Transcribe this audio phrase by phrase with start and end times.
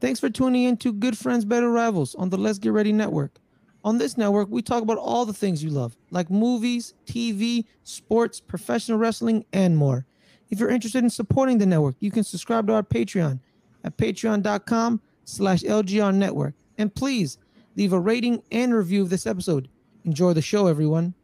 [0.00, 3.38] Thanks for tuning in to Good Friends, Better Rivals on the Let's Get Ready Network.
[3.84, 8.40] On this network, we talk about all the things you love, like movies, TV, sports,
[8.40, 10.06] professional wrestling, and more.
[10.48, 13.40] If you're interested in supporting the network, you can subscribe to our Patreon
[13.84, 16.54] at patreon.com slash LGR network.
[16.78, 17.36] And please
[17.76, 19.68] leave a rating and review of this episode.
[20.04, 21.14] Enjoy the show, everyone.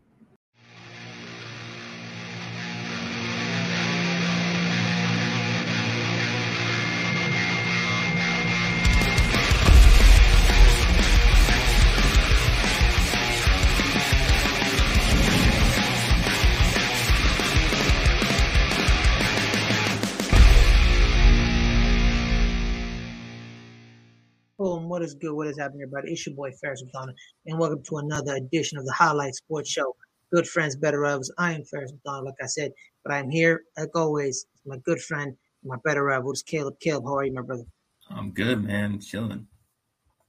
[25.06, 25.34] Is good?
[25.34, 26.10] What is happening, everybody?
[26.10, 27.12] It's your boy Fares Muthana,
[27.46, 29.94] and welcome to another edition of the Highlight Sports Show.
[30.32, 31.32] Good friends, better rivals.
[31.38, 32.72] I am Fares Muthana, like I said,
[33.04, 36.80] but I'm here, like always, my good friend, my better rival, it's Caleb.
[36.80, 37.62] Caleb, how are you, my brother?
[38.10, 38.98] I'm good, man.
[38.98, 39.46] Chilling.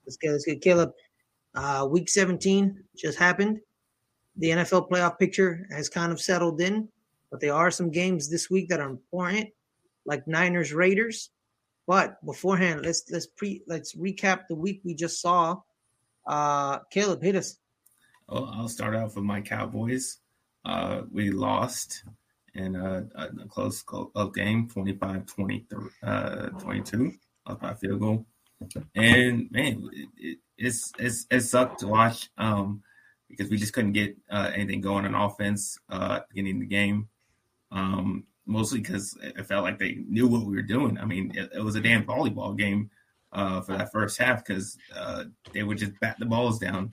[0.05, 0.91] Let's get, let's get Caleb.
[1.55, 3.59] Uh, week 17 just happened.
[4.35, 6.87] The NFL playoff picture has kind of settled in,
[7.31, 9.49] but there are some games this week that are important,
[10.05, 11.31] like Niners Raiders.
[11.87, 15.61] But beforehand, let's let's pre let's recap the week we just saw.
[16.27, 17.57] Uh Caleb, hit us.
[18.27, 20.19] Well, I'll start off with my Cowboys.
[20.65, 22.03] Uh, we lost
[22.55, 23.83] in a, a close
[24.33, 27.13] game, 25 23, uh, 22,
[27.45, 28.25] up by field goal.
[28.95, 32.81] And man, it, it, it's, it's, it sucked to watch um,
[33.29, 37.07] because we just couldn't get uh, anything going on offense uh, beginning of the game.
[37.71, 40.97] Um, mostly because it felt like they knew what we were doing.
[40.97, 42.89] I mean, it, it was a damn volleyball game
[43.33, 46.91] uh, for that first half because uh, they would just bat the balls down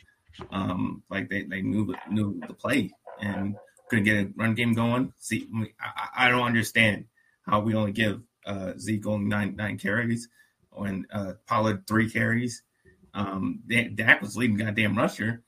[0.50, 3.56] um, like they, they knew knew the play and
[3.88, 5.12] couldn't get a run game going.
[5.19, 5.48] See,
[5.80, 7.05] I, I don't understand
[7.42, 10.28] how we only give uh, Zeke only nine nine carries
[10.70, 12.62] when uh, Pollard three carries.
[13.14, 13.61] Um,
[13.94, 15.42] Dak was leading goddamn rusher.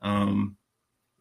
[0.00, 0.56] Um,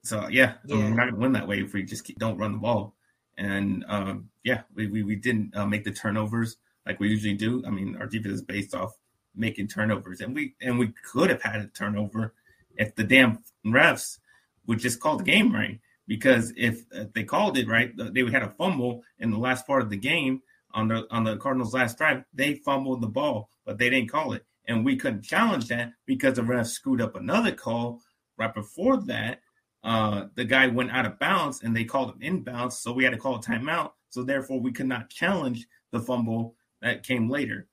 [0.03, 0.77] so yeah, yeah.
[0.77, 2.95] We're not gonna win that way if we just keep, don't run the ball.
[3.37, 7.63] And um, yeah, we, we, we didn't uh, make the turnovers like we usually do.
[7.65, 8.91] I mean, our defense is based off
[9.35, 12.33] making turnovers, and we and we could have had a turnover
[12.75, 14.19] if the damn refs
[14.67, 15.79] would just call the game right.
[16.07, 19.81] Because if, if they called it right, they had a fumble in the last part
[19.81, 20.41] of the game
[20.73, 22.23] on the on the Cardinals' last drive.
[22.33, 26.35] They fumbled the ball, but they didn't call it, and we couldn't challenge that because
[26.35, 28.01] the refs screwed up another call
[28.37, 29.39] right before that
[29.83, 33.13] uh, the guy went out of bounds and they called him inbounds, so we had
[33.13, 33.91] to call a timeout.
[34.09, 37.67] So therefore, we could not challenge the fumble that came later.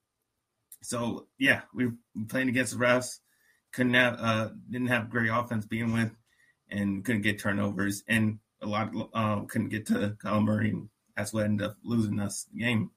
[0.83, 1.95] So yeah, we were
[2.29, 3.19] playing against the refs.
[3.73, 6.11] Couldn't have uh, didn't have great offense being with,
[6.71, 10.89] and couldn't get turnovers, and a lot of, uh, couldn't get to Kyler Murray, and
[11.17, 12.91] that's what ended up losing us the game.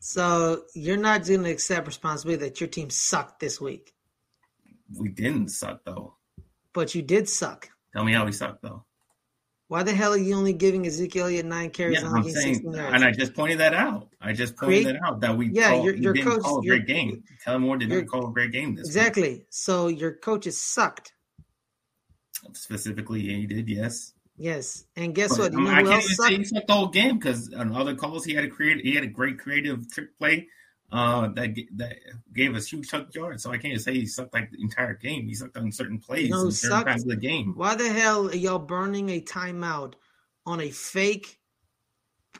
[0.00, 3.92] So you're not going to accept responsibility that your team sucked this week.
[4.96, 6.17] We didn't suck though
[6.74, 7.70] but you did suck.
[7.92, 8.84] Tell me how we sucked though.
[9.68, 12.00] Why the hell are you only giving Ezekiel Elliott nine carries?
[12.00, 14.08] Yeah, I'm saying, and I just pointed that out.
[14.18, 16.60] I just pointed Create, that out that we yeah, called, your, your didn't coach, call
[16.60, 17.22] a great game.
[17.44, 19.30] Kellen Moore did not call a great game this exactly.
[19.30, 19.46] Week.
[19.50, 21.12] So your coaches sucked.
[22.54, 23.68] Specifically, he did.
[23.68, 24.14] Yes.
[24.38, 25.52] Yes, and guess but, what?
[25.52, 26.28] You know I can't even sucked?
[26.28, 28.94] say he sucked the whole game because on other calls he had a create he
[28.94, 30.46] had a great creative trick play
[30.90, 31.96] uh, that that
[32.32, 33.42] gave us huge chunk yards.
[33.42, 35.26] So I can't say he sucked like the entire game.
[35.26, 37.52] He sucked on certain plays no, certain times of the game.
[37.56, 39.94] Why the hell are y'all burning a timeout
[40.46, 41.38] on a fake,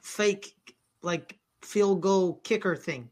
[0.03, 0.55] fake
[1.03, 3.11] like field goal kicker thing?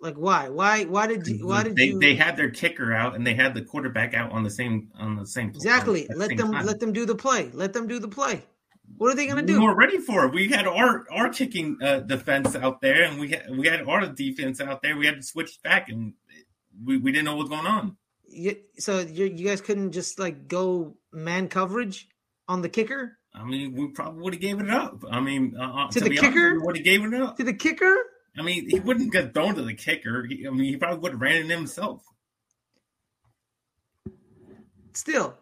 [0.00, 0.48] Like why?
[0.48, 0.84] Why?
[0.84, 1.46] Why did you?
[1.46, 2.00] Why did they, you?
[2.00, 5.16] They had their kicker out and they had the quarterback out on the same on
[5.16, 5.50] the same.
[5.50, 6.08] Exactly.
[6.14, 6.66] Let them time.
[6.66, 7.50] let them do the play.
[7.52, 8.44] Let them do the play.
[8.98, 9.62] What are they going to do?
[9.62, 10.34] We're ready for it.
[10.34, 14.06] We had our our kicking uh, defense out there, and we had we had our
[14.08, 14.96] defense out there.
[14.96, 16.14] We had to switch back, and
[16.84, 17.96] we, we didn't know what was going on.
[18.26, 22.08] You, so you, you guys couldn't just like go man coverage
[22.48, 23.18] on the kicker.
[23.32, 25.04] I mean, we probably would have gave it up.
[25.08, 27.54] I mean, uh, uh to, to the kicker, would have gave it up to the
[27.54, 27.96] kicker.
[28.36, 30.24] I mean, he wouldn't get thrown to the kicker.
[30.24, 32.02] He, I mean, he probably would have ran it himself.
[34.92, 35.38] Still,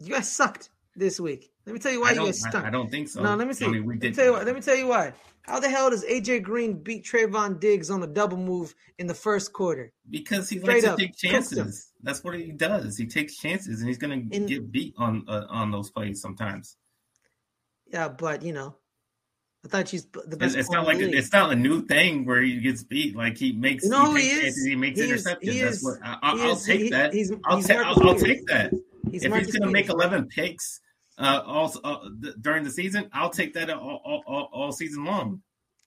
[0.00, 1.50] you guys sucked this week.
[1.68, 2.64] Let me tell you why you guys stunk.
[2.64, 3.22] I, I, don't think so.
[3.22, 3.66] No, let me see.
[3.66, 4.16] I mean, we did.
[4.16, 4.42] Let me tell you why.
[4.42, 5.12] Let me tell you why.
[5.42, 9.12] How the hell does AJ Green beat Trevon Diggs on a double move in the
[9.12, 9.92] first quarter?
[10.08, 11.92] Because he Straight likes to take chances.
[12.02, 12.96] That's what he does.
[12.96, 16.78] He takes chances, and he's going to get beat on uh, on those plays sometimes.
[17.92, 18.76] Yeah, but you know,
[19.62, 20.56] I thought she's the best.
[20.56, 23.14] It's, not like a, it's not a new thing where he gets beat.
[23.14, 25.38] Like he makes, you know, he, he, is, he makes he interceptions.
[25.42, 27.12] Is, That's what I, will take that.
[27.12, 28.72] He's, I'll, ta- I'll, I'll, take that.
[29.10, 30.80] He's if he's going to make eleven picks
[31.18, 35.04] uh, all uh, th- during the season, I'll take that all, all, all, all, season
[35.04, 35.42] long.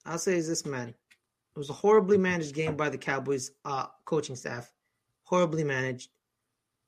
[0.05, 0.89] I'll say is this man.
[0.89, 4.71] It was a horribly managed game by the Cowboys uh, coaching staff.
[5.23, 6.09] Horribly managed.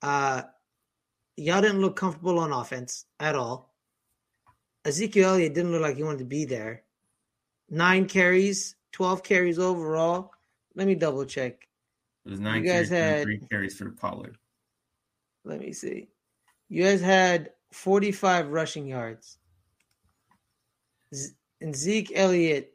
[0.01, 0.43] Uh,
[1.37, 3.73] y'all didn't look comfortable on offense at all.
[4.85, 6.83] Ezekiel Elliott didn't look like he wanted to be there.
[7.69, 10.31] Nine carries, 12 carries overall.
[10.75, 11.67] Let me double check.
[12.25, 14.37] It was nine you guys carries, had, three carries for Pollard.
[15.45, 16.09] Let me see.
[16.69, 19.37] You guys had 45 rushing yards.
[21.61, 22.73] And Zeke Elliott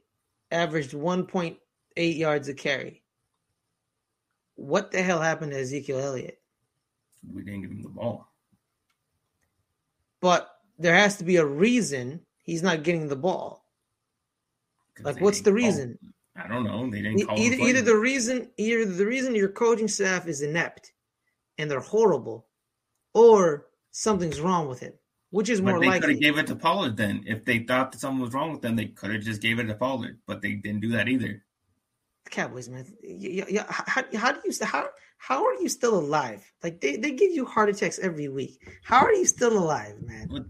[0.50, 1.58] averaged 1.8
[1.96, 3.02] yards a carry.
[4.54, 6.40] What the hell happened to Ezekiel Elliott?
[7.32, 8.32] We didn't give him the ball.
[10.20, 13.64] But there has to be a reason he's not getting the ball.
[15.00, 15.98] Like, what's the reason?
[16.36, 16.90] Call, I don't know.
[16.90, 20.92] They didn't either, either the reason either the reason your coaching staff is inept
[21.56, 22.46] and they're horrible,
[23.14, 25.00] or something's wrong with it,
[25.30, 25.98] Which is but more they likely?
[25.98, 27.24] They could have gave it to Pollard then.
[27.26, 29.64] If they thought that something was wrong with them, they could have just gave it
[29.64, 30.18] to Pollard.
[30.26, 31.42] But they didn't do that either.
[32.24, 32.86] The Cowboys, man.
[33.02, 34.88] Yeah, yeah, how, how do you how
[35.18, 36.50] how are you still alive?
[36.62, 38.60] Like they, they give you heart attacks every week.
[38.82, 40.28] How are you still alive, man?
[40.30, 40.44] But,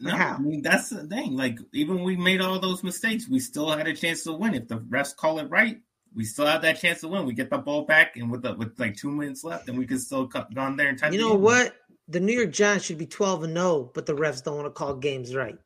[0.00, 0.12] no?
[0.12, 1.36] I mean that's the thing.
[1.36, 4.54] Like even we made all those mistakes, we still had a chance to win.
[4.54, 5.78] If the refs call it right,
[6.14, 7.26] we still have that chance to win.
[7.26, 9.86] We get the ball back, and with the, with like two minutes left, and we
[9.86, 11.10] could still cut, gone there and tie.
[11.10, 11.74] You know what?
[12.08, 14.70] The New York Giants should be 12 and 0, but the refs don't want to
[14.70, 15.56] call games right.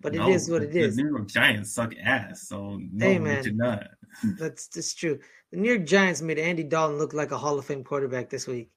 [0.00, 0.96] But it no, is what it is.
[0.96, 3.88] The New York Giants suck ass, so no, hey, man, not.
[4.38, 5.18] that's just true.
[5.50, 8.46] The New York Giants made Andy Dalton look like a Hall of Fame quarterback this
[8.46, 8.70] week.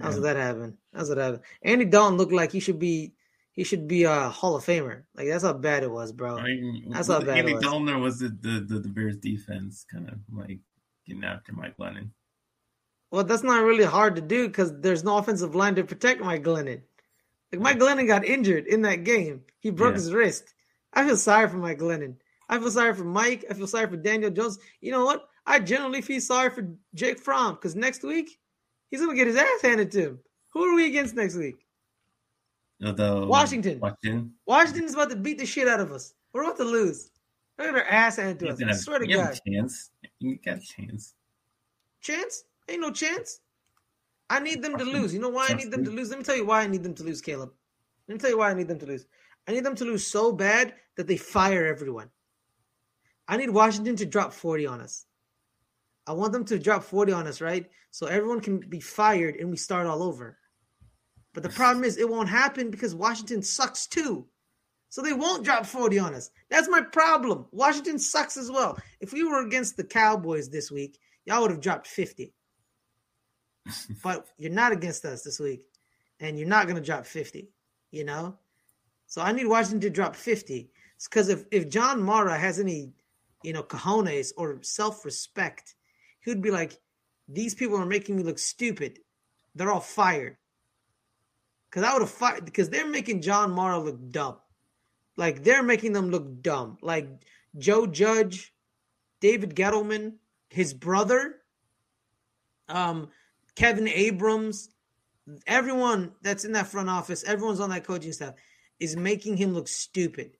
[0.00, 0.22] How's yeah.
[0.22, 0.76] that happen?
[0.94, 1.40] How's that happen?
[1.62, 3.14] Andy Dalton looked like he should be
[3.52, 5.02] he should be a Hall of Famer.
[5.16, 6.36] Like that's how bad it was, bro.
[6.36, 7.64] I mean, that's how bad Andy it was.
[7.64, 10.60] Dalton was the, the, the, the Bears defense kind of like
[11.06, 12.10] getting after Mike Glennon.
[13.10, 16.44] Well, that's not really hard to do because there's no offensive line to protect Mike
[16.44, 16.82] Glennon.
[17.52, 19.42] Like Mike Glennon got injured in that game.
[19.60, 20.00] He broke yeah.
[20.00, 20.54] his wrist.
[20.92, 22.16] I feel sorry for Mike Glennon.
[22.48, 23.44] I feel sorry for Mike.
[23.50, 24.58] I feel sorry for Daniel Jones.
[24.80, 25.28] You know what?
[25.46, 28.38] I generally feel sorry for Jake Fromm because next week
[28.90, 30.18] he's gonna get his ass handed to him.
[30.50, 31.66] Who are we against next week?
[32.80, 33.80] The Washington.
[33.80, 34.34] Washington.
[34.46, 36.14] Washington's about to beat the shit out of us.
[36.32, 37.10] We're about to lose.
[37.56, 38.62] They're gonna ass handed to us.
[38.62, 39.38] I swear to God.
[39.46, 39.90] chance.
[40.20, 41.14] You got a chance.
[42.00, 42.44] Chance?
[42.68, 43.40] Ain't no chance.
[44.30, 45.14] I need them to lose.
[45.14, 46.10] You know why I need them to lose?
[46.10, 47.50] Let me tell you why I need them to lose, Caleb.
[48.06, 49.06] Let me tell you why I need them to lose.
[49.46, 52.10] I need them to lose so bad that they fire everyone.
[53.26, 55.06] I need Washington to drop 40 on us.
[56.06, 57.66] I want them to drop 40 on us, right?
[57.90, 60.38] So everyone can be fired and we start all over.
[61.34, 64.26] But the problem is it won't happen because Washington sucks too.
[64.90, 66.30] So they won't drop 40 on us.
[66.50, 67.46] That's my problem.
[67.52, 68.78] Washington sucks as well.
[69.00, 72.32] If we were against the Cowboys this week, y'all would have dropped 50
[74.02, 75.62] but you're not against us this week,
[76.20, 77.48] and you're not going to drop 50,
[77.90, 78.38] you know?
[79.06, 80.70] So I need Washington to drop 50.
[81.04, 82.92] Because if, if John Mara has any,
[83.42, 85.74] you know, cojones or self respect,
[86.20, 86.78] he would be like,
[87.28, 88.98] these people are making me look stupid.
[89.54, 90.36] They're all fired.
[91.70, 94.36] Because I would have fired, because they're making John Mara look dumb.
[95.16, 96.78] Like they're making them look dumb.
[96.80, 97.08] Like
[97.56, 98.54] Joe Judge,
[99.20, 100.14] David Gettleman,
[100.48, 101.36] his brother,
[102.68, 103.08] um,
[103.58, 104.70] Kevin Abrams,
[105.44, 108.34] everyone that's in that front office, everyone's on that coaching staff
[108.78, 110.36] is making him look stupid.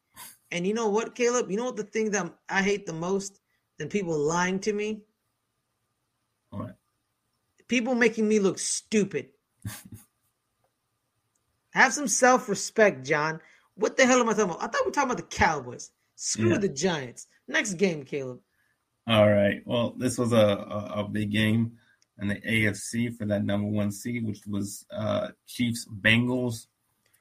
[0.52, 1.50] And you know what, Caleb?
[1.50, 3.40] You know what the thing that I hate the most
[3.76, 5.02] than people lying to me?
[6.50, 6.76] What?
[7.66, 9.30] People making me look stupid.
[11.70, 13.40] Have some self respect, John.
[13.74, 14.62] What the hell am I talking about?
[14.62, 15.90] I thought we were talking about the Cowboys.
[16.14, 16.58] Screw yeah.
[16.58, 17.26] the Giants.
[17.48, 18.38] Next game, Caleb.
[19.08, 19.60] All right.
[19.66, 21.78] Well, this was a, a, a big game
[22.18, 26.66] and the AFC for that number one seed, which was uh, Chiefs Bengals.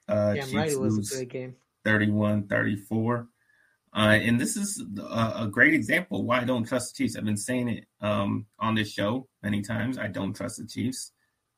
[0.08, 0.72] Uh, yeah, Chiefs right.
[0.72, 1.56] It was a great game.
[1.84, 3.28] 31 34.
[3.94, 7.16] Uh, and this is a, a, great example why I don't trust the Chiefs.
[7.16, 9.98] I've been saying it um, on this show many times.
[9.98, 11.12] I don't trust the Chiefs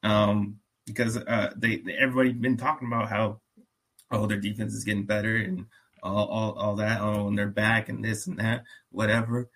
[0.04, 0.56] um,
[0.86, 3.40] because uh, they, they everybody's been talking about how
[4.12, 5.66] oh their defense is getting better and
[6.02, 9.50] all, all, all that oh and they're back and this and that whatever.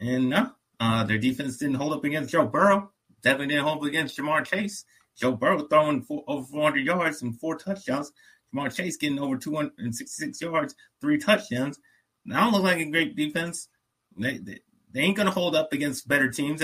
[0.00, 2.90] And no, uh, their defense didn't hold up against Joe Burrow
[3.22, 4.84] definitely didn't hold against Ja'Marr Chase.
[5.16, 8.12] Joe Burrow throwing four, over 400 yards and four touchdowns.
[8.54, 11.78] Ja'Marr Chase getting over 266 yards, three touchdowns.
[12.24, 13.68] Now look like a great defense.
[14.16, 14.60] They, they,
[14.92, 16.62] they ain't going to hold up against better teams.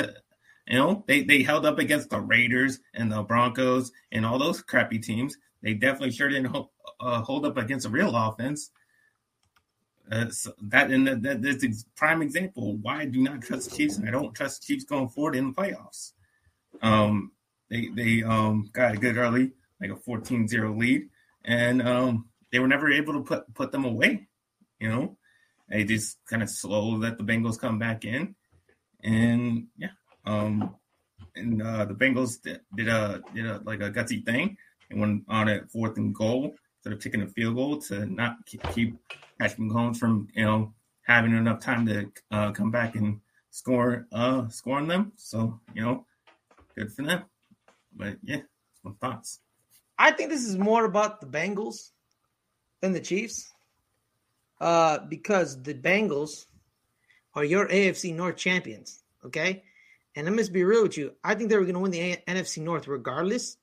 [0.66, 4.62] You know, they, they held up against the Raiders and the Broncos and all those
[4.62, 5.36] crappy teams.
[5.62, 6.68] They definitely sure didn't hold,
[7.00, 8.70] uh, hold up against a real offense.
[10.10, 13.96] Uh, so that and that, that, that's prime example why I do not trust Chiefs
[13.96, 16.12] and I don't trust Chiefs going forward in the playoffs.
[16.82, 17.32] Um,
[17.70, 21.08] they they um, got a good early, like a 14-0 lead,
[21.44, 24.28] and um, they were never able to put put them away.
[24.78, 25.16] You know,
[25.68, 28.34] they just kind of slow let the Bengals come back in,
[29.02, 29.88] and yeah,
[30.24, 30.74] um,
[31.34, 34.56] and uh, the Bengals did, did a did a like a gutsy thing
[34.90, 38.36] and went on it fourth and goal instead of taking a field goal to not
[38.46, 38.96] keep, keep
[39.38, 44.48] Patrick Mahomes from you know having enough time to uh, come back and score uh
[44.48, 45.12] scoring them.
[45.16, 46.06] So you know,
[46.76, 47.24] good for them.
[47.94, 48.40] But yeah,
[48.82, 49.40] my thoughts.
[49.98, 51.90] I think this is more about the Bengals
[52.80, 53.52] than the Chiefs,
[54.60, 56.46] uh, because the Bengals
[57.34, 59.02] are your AFC North champions.
[59.24, 59.62] Okay,
[60.16, 61.12] and let me be real with you.
[61.22, 63.56] I think they were going to win the A- NFC North regardless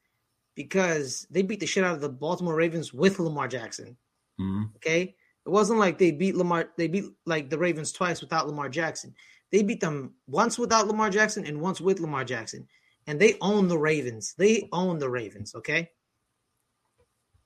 [0.56, 3.98] because they beat the shit out of the Baltimore Ravens with Lamar Jackson.
[4.40, 4.64] Mm-hmm.
[4.78, 5.16] Okay,
[5.46, 6.70] it wasn't like they beat Lamar.
[6.78, 9.14] They beat like the Ravens twice without Lamar Jackson.
[9.52, 12.68] They beat them once without Lamar Jackson and once with Lamar Jackson,
[13.12, 14.36] and they own the Ravens.
[14.38, 15.54] They own the Ravens.
[15.54, 15.90] Okay,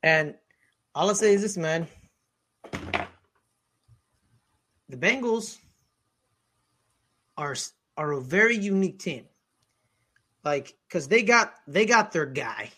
[0.03, 0.35] and
[0.93, 1.87] all I say is this, man.
[4.89, 5.57] The Bengals
[7.35, 7.55] are
[7.97, 9.25] are a very unique team.
[10.43, 12.69] Like, cause they got they got their guy.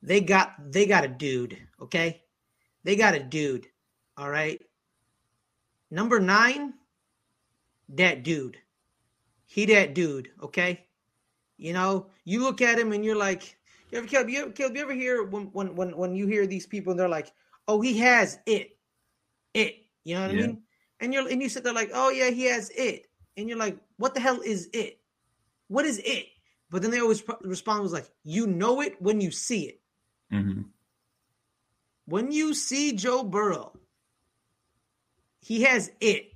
[0.00, 1.58] They got they got a dude.
[1.80, 2.22] Okay,
[2.84, 3.66] they got a dude.
[4.16, 4.62] All right.
[5.90, 6.74] Number nine,
[7.88, 8.58] that dude.
[9.46, 10.28] He that dude.
[10.40, 10.86] Okay.
[11.56, 13.56] You know, you look at him and you're like,
[13.90, 16.46] you ever, Caleb, you ever, Caleb, you ever hear when, when, when, when you hear
[16.46, 17.32] these people and they're like,
[17.68, 18.76] oh, he has it.
[19.52, 19.76] It.
[20.04, 20.42] You know what yeah.
[20.42, 20.62] I mean?
[21.00, 23.06] And you're, and you sit there like, oh, yeah, he has it.
[23.36, 24.98] And you're like, what the hell is it?
[25.68, 26.26] What is it?
[26.70, 29.80] But then they always respond was like, you know it when you see it.
[30.32, 30.62] Mm-hmm.
[32.06, 33.78] When you see Joe Burrow,
[35.40, 36.32] he has it.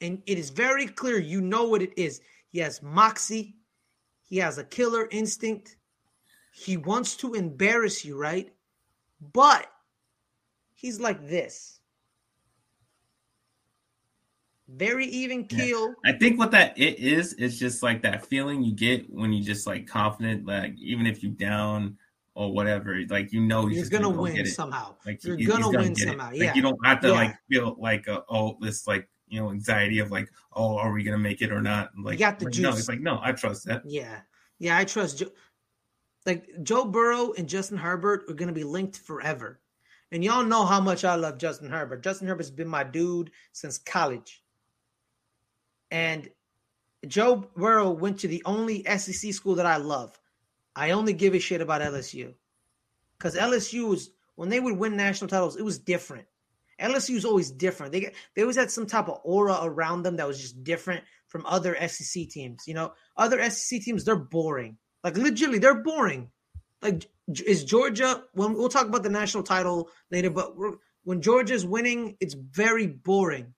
[0.00, 2.20] And it is very clear you know what it is.
[2.50, 3.56] He has moxie.
[4.26, 5.76] He has a killer instinct.
[6.52, 8.52] He wants to embarrass you, right?
[9.32, 9.66] But
[10.74, 11.80] he's like this.
[14.68, 15.94] Very even keel.
[16.04, 16.12] Yeah.
[16.12, 19.44] I think what that it is is just like that feeling you get when you
[19.44, 21.96] just like confident, like even if you down
[22.34, 24.96] or whatever, like you know you're gonna, gonna win somehow.
[25.06, 26.30] Like you're gonna, gonna win somehow.
[26.30, 27.14] Like, yeah, you don't have to yeah.
[27.14, 31.02] like feel like a, oh this like you know anxiety of like oh are we
[31.02, 31.90] gonna make it or not?
[31.98, 32.62] Like you got the like, juice.
[32.62, 33.82] No, it's like no, I trust that.
[33.84, 34.20] Yeah,
[34.58, 35.18] yeah, I trust.
[35.18, 35.30] Joe.
[36.24, 39.60] Like Joe Burrow and Justin Herbert are gonna be linked forever,
[40.12, 42.02] and y'all know how much I love Justin Herbert.
[42.02, 44.42] Justin Herbert's been my dude since college,
[45.90, 46.28] and
[47.06, 50.18] Joe Burrow went to the only SEC school that I love.
[50.74, 52.34] I only give a shit about LSU
[53.18, 56.26] because LSU was when they would win national titles, it was different.
[56.80, 57.92] LSU is always different.
[57.92, 61.46] They they always had some type of aura around them that was just different from
[61.46, 62.64] other SEC teams.
[62.66, 64.76] You know, other SEC teams they're boring.
[65.02, 66.30] Like legitimately, they're boring.
[66.82, 68.24] Like is Georgia?
[68.32, 70.54] When we'll talk about the national title later, but
[71.04, 73.54] when Georgia's winning, it's very boring.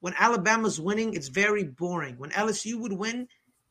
[0.00, 2.16] When Alabama's winning, it's very boring.
[2.18, 3.28] When LSU would win,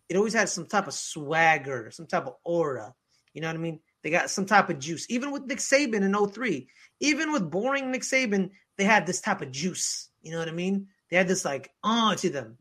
[0.09, 2.93] it always had some type of swagger, some type of aura.
[3.33, 3.79] You know what I mean?
[4.03, 5.05] They got some type of juice.
[5.09, 6.67] Even with Nick Saban in 03,
[6.99, 10.09] even with boring Nick Saban, they had this type of juice.
[10.21, 10.87] You know what I mean?
[11.09, 12.57] They had this like uh to them.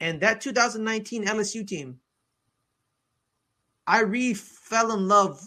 [0.00, 2.00] And that 2019 LSU team,
[3.86, 5.40] I really fell in love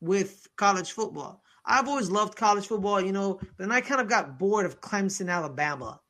[0.00, 1.42] with college football.
[1.66, 4.80] I've always loved college football, you know, but then I kind of got bored of
[4.80, 6.00] Clemson, Alabama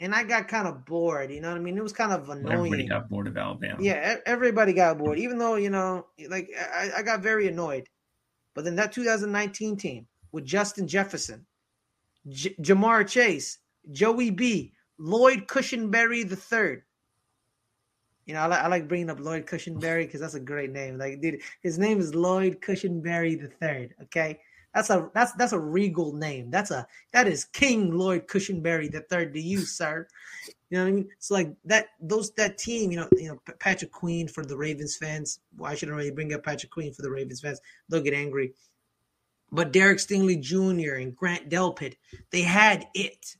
[0.00, 1.30] and I got kind of bored.
[1.30, 1.76] You know what I mean?
[1.76, 2.52] It was kind of annoying.
[2.52, 3.76] Everybody got bored of Alabama.
[3.80, 5.18] Yeah, everybody got bored.
[5.18, 7.88] Even though you know, like I, I got very annoyed.
[8.54, 11.46] But then that 2019 team with Justin Jefferson,
[12.28, 13.58] J- Ja'Marr Chase,
[13.90, 16.82] Joey B, Lloyd Cushenberry the third.
[18.26, 20.98] You know, I like, I like bringing up Lloyd Cushenberry because that's a great name.
[20.98, 23.94] Like, dude, his name is Lloyd Cushenberry the third.
[24.02, 24.38] Okay,
[24.74, 26.50] that's a that's that's a regal name.
[26.50, 30.06] That's a that is King Lloyd Cushenberry the third to you, sir.
[30.68, 31.08] You know what I mean?
[31.18, 34.96] So like that those that team, you know, you know Patrick Queen for the Ravens
[34.96, 35.40] fans.
[35.56, 37.60] Well, I shouldn't really bring up Patrick Queen for the Ravens fans.
[37.88, 38.52] They'll get angry.
[39.50, 40.96] But Derek Stingley Jr.
[40.96, 41.94] and Grant Delpit,
[42.30, 43.36] they had it.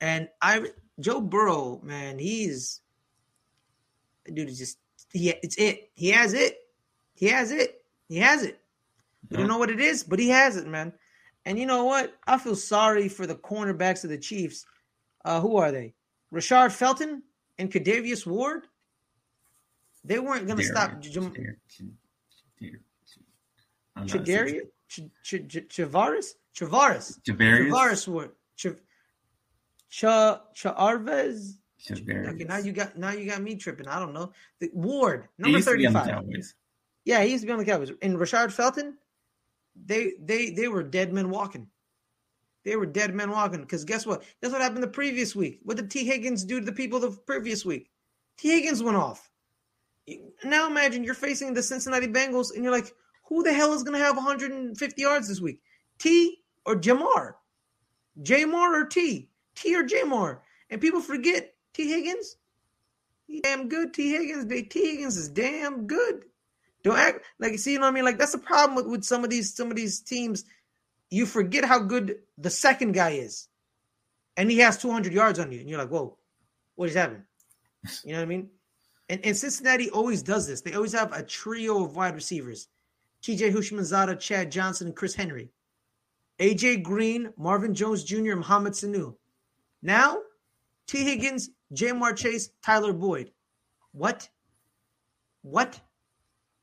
[0.00, 0.66] And I
[1.00, 2.80] Joe Burrow, man, he's
[4.26, 4.78] a dude is just
[5.12, 5.90] he it's it.
[5.94, 6.58] He has it.
[7.14, 7.82] He has it.
[8.08, 8.60] He has it.
[9.30, 10.92] We don't know what it is, but he has it, man.
[11.44, 12.14] And you know what?
[12.26, 14.64] I feel sorry for the cornerbacks of the Chiefs.
[15.24, 15.94] Uh, who are they?
[16.32, 17.22] Rashad Fenton
[17.58, 18.66] and Kadavius Ward.
[20.04, 21.32] They weren't going to stop Jam-
[24.06, 28.30] Chadarius, Chavaris, Chavaris, Chavaris Ward,
[29.90, 31.58] Cha Charvez.
[31.90, 33.86] Okay, now you got now you got me tripping.
[33.86, 34.32] I don't know.
[34.58, 36.24] The Ward, number thirty-five.
[37.04, 37.92] Yeah, he used to be on the Cowboys.
[38.02, 38.98] And Rashad Fenton,
[39.86, 41.68] they they they were dead men walking.
[42.64, 43.60] They were dead men walking.
[43.60, 44.24] Because guess what?
[44.42, 45.60] Guess what happened the previous week?
[45.62, 46.04] What did T.
[46.04, 47.90] Higgins do to the people the previous week?
[48.36, 48.50] T.
[48.50, 49.30] Higgins went off.
[50.44, 52.92] Now imagine you're facing the Cincinnati Bengals and you're like,
[53.28, 55.60] who the hell is going to have 150 yards this week?
[55.98, 57.34] T or Ja'Marr?
[58.22, 59.28] Ja'Marr or T?
[59.54, 60.38] T or Ja'Marr?
[60.70, 62.36] And people forget T Higgins.
[63.26, 63.92] He damn good.
[63.92, 64.46] T Higgins.
[64.70, 66.24] T Higgins is damn good.
[66.82, 68.04] Don't act like you see, you know what I mean?
[68.04, 70.44] Like that's the problem with, with some of these some of these teams.
[71.10, 73.48] You forget how good the second guy is,
[74.36, 76.16] and he has 200 yards on you, and you're like, "Whoa,
[76.76, 77.24] what is happening?"
[78.04, 78.50] You know what I mean?
[79.08, 80.60] And, and Cincinnati always does this.
[80.60, 82.68] They always have a trio of wide receivers:
[83.22, 83.50] T.J.
[83.50, 85.50] Houshmandzadeh, Chad Johnson, and Chris Henry.
[86.38, 89.14] AJ Green, Marvin Jones Jr., Mohamed Sanu.
[89.82, 90.18] Now,
[90.86, 91.04] T.
[91.04, 93.32] Higgins, Ja'Marr Chase, Tyler Boyd.
[93.92, 94.28] What?
[95.42, 95.80] What?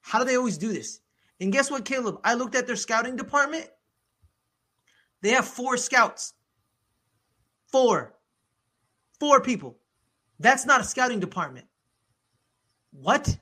[0.01, 1.01] How do they always do this?
[1.39, 2.19] And guess what, Caleb?
[2.23, 3.67] I looked at their scouting department.
[5.21, 6.33] They have four scouts.
[7.67, 8.13] Four.
[9.19, 9.77] Four people.
[10.39, 11.65] That's not a scouting department.
[12.91, 13.37] What?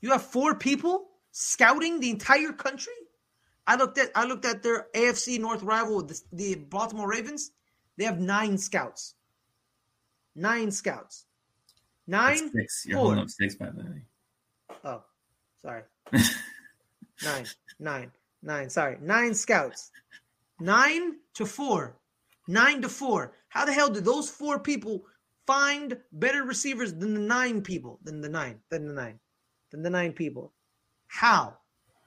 [0.00, 1.07] You have four people
[1.38, 2.92] scouting the entire country?
[3.66, 7.52] I looked at I looked at their AFC North rival, the, the Baltimore Ravens.
[7.96, 9.14] They have nine scouts.
[10.34, 11.26] Nine scouts.
[12.06, 12.50] Nine.
[12.52, 12.86] Six.
[12.86, 14.02] You're holding up six by the way.
[14.84, 15.02] Oh,
[15.62, 15.82] sorry.
[17.22, 17.46] nine,
[17.78, 18.10] nine,
[18.42, 18.70] nine.
[18.70, 19.90] Sorry, nine scouts.
[20.60, 21.98] Nine to four.
[22.48, 23.34] Nine to four.
[23.48, 25.04] How the hell did those four people
[25.46, 28.00] find better receivers than the nine people?
[28.02, 28.60] Than the nine?
[28.70, 29.20] Than the nine?
[29.70, 30.52] Than the nine people?
[31.08, 31.56] How?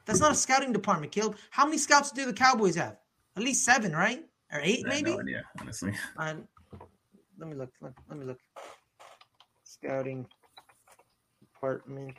[0.06, 1.38] That's not a scouting department, Caleb.
[1.50, 2.98] How many scouts do the Cowboys have?
[3.36, 4.24] At least seven, right?
[4.52, 5.12] Or eight, maybe?
[5.12, 5.94] No idea, honestly.
[6.18, 7.72] Let me look.
[7.82, 8.40] Let, let me look.
[9.64, 10.28] Scouting
[11.40, 12.18] department.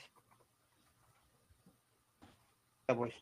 [2.89, 3.13] Cowboys.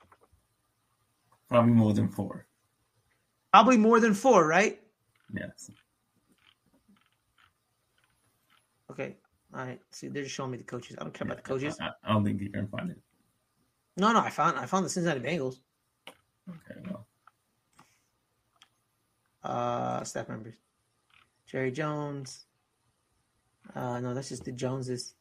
[1.48, 2.46] Probably more than four.
[3.52, 4.80] Probably more than four, right?
[5.34, 5.70] Yes.
[8.90, 9.16] Okay.
[9.52, 9.80] All right.
[9.90, 10.96] See, they're just showing me the coaches.
[10.98, 11.76] I don't care yeah, about the coaches.
[11.80, 12.98] I, I, don't think you can find it.
[14.00, 14.20] No, no.
[14.20, 15.58] I found I found the Cincinnati Bengals.
[16.48, 16.80] Okay.
[16.88, 17.06] Well.
[19.44, 20.54] Uh, staff members:
[21.46, 22.46] Jerry Jones.
[23.74, 25.14] Uh, no, that's just the Joneses.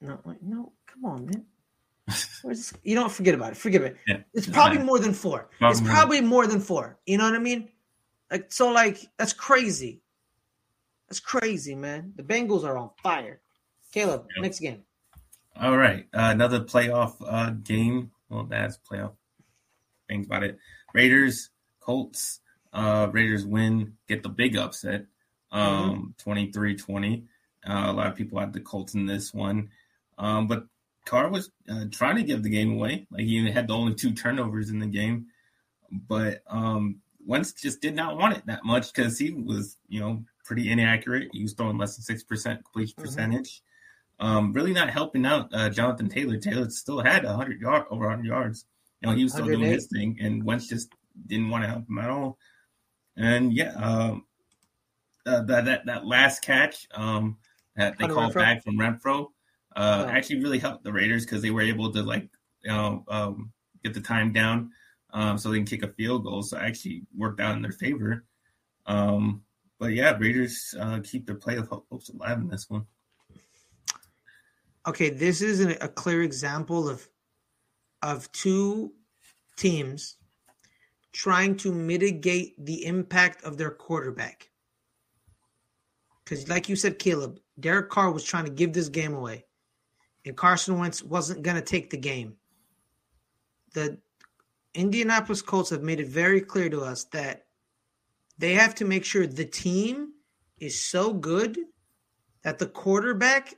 [0.00, 1.44] No, wait, no, come on, man.
[2.42, 2.72] Where's this?
[2.82, 3.58] You don't forget about it.
[3.58, 3.96] Forget it.
[4.06, 4.22] Yeah.
[4.32, 5.50] It's probably more than four.
[5.58, 6.98] Probably it's probably more than four.
[7.04, 7.68] You know what I mean?
[8.30, 10.00] Like so, like that's crazy.
[11.08, 12.14] That's crazy, man.
[12.16, 13.40] The Bengals are on fire.
[13.92, 14.42] Caleb, yep.
[14.42, 14.82] next game.
[15.56, 18.10] All right, uh, another playoff uh, game.
[18.28, 19.12] Well, that's playoff.
[20.08, 20.58] Things about it.
[20.94, 22.40] Raiders, Colts.
[22.72, 25.06] Uh, Raiders win, get the big upset,
[25.50, 26.30] um, mm-hmm.
[26.30, 27.24] 23-20.
[27.68, 29.70] Uh, a lot of people had the Colts in this one,
[30.18, 30.66] um, but
[31.04, 33.06] Carr was uh, trying to give the game away.
[33.10, 35.26] Like he had the only two turnovers in the game,
[35.90, 40.24] but um, Wentz just did not want it that much because he was, you know,
[40.44, 41.28] pretty inaccurate.
[41.32, 43.02] He was throwing less than six percent completion mm-hmm.
[43.02, 43.62] percentage.
[44.20, 46.36] Um, really not helping out uh, Jonathan Taylor.
[46.36, 48.66] Taylor still had hundred yard over hundred yards.
[49.00, 50.90] You know, he was still doing his thing, and Wentz just
[51.26, 52.38] didn't want to help him at all.
[53.16, 54.26] And yeah, um,
[55.26, 57.38] uh, that, that that last catch um,
[57.76, 59.28] that they called back from Renfrow
[59.76, 60.10] uh, oh.
[60.10, 62.28] actually really helped the Raiders because they were able to like
[62.62, 63.52] you know um,
[63.82, 64.70] get the time down
[65.12, 66.42] um, so they can kick a field goal.
[66.42, 68.24] So actually worked out in their favor.
[68.86, 69.42] Um,
[69.78, 72.86] but yeah, Raiders uh, keep their playoff hopes alive in this one.
[74.86, 77.08] Okay, this is a clear example of
[78.02, 78.92] of two
[79.56, 80.16] teams
[81.12, 84.48] trying to mitigate the impact of their quarterback.
[86.24, 89.44] Because, like you said, Caleb, Derek Carr was trying to give this game away
[90.24, 92.36] and Carson Wentz wasn't going to take the game.
[93.74, 93.98] The
[94.74, 97.46] Indianapolis Colts have made it very clear to us that
[98.38, 100.12] they have to make sure the team
[100.58, 101.58] is so good
[102.42, 103.54] that the quarterback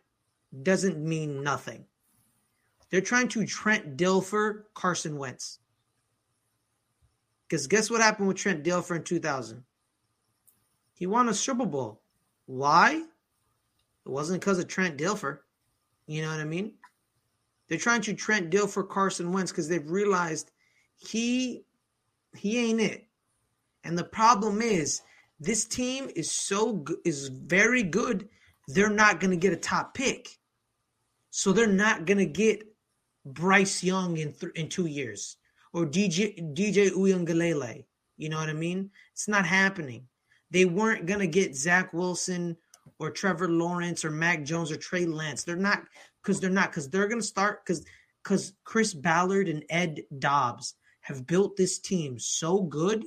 [0.63, 1.85] doesn't mean nothing.
[2.91, 5.59] They're trying to Trent Dilfer Carson Wentz.
[7.49, 9.65] Because guess what happened with Trent Dilfer in 2000?
[10.95, 12.03] He won a Super Bowl.
[12.47, 13.03] Why?
[14.05, 15.39] It wasn't because of Trent Dilfer.
[16.07, 16.75] You know what I mean?
[17.69, 20.51] They're trying to Trent Dilfer Carson Wentz because they've realized
[20.97, 21.65] he
[22.37, 23.07] he ain't it.
[23.85, 25.03] And the problem is
[25.41, 28.29] this team is so is very good.
[28.69, 30.39] They're not going to get a top pick,
[31.35, 32.63] so they're not going to get
[33.25, 35.39] Bryce Young in th- in two years
[35.73, 37.87] or DJ DJ Uiagalelei.
[38.19, 38.91] You know what I mean?
[39.13, 40.07] It's not happening.
[40.51, 42.59] They weren't going to get Zach Wilson
[42.99, 45.43] or Trevor Lawrence or Mac Jones or Trey Lance.
[45.43, 45.85] They're not
[46.23, 47.83] because they're not because they're gonna start because
[48.23, 53.07] because Chris Ballard and Ed Dodds have built this team so good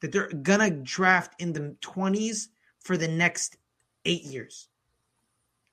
[0.00, 2.50] that they're gonna draft in the twenties
[2.80, 3.56] for the next
[4.04, 4.68] eight years.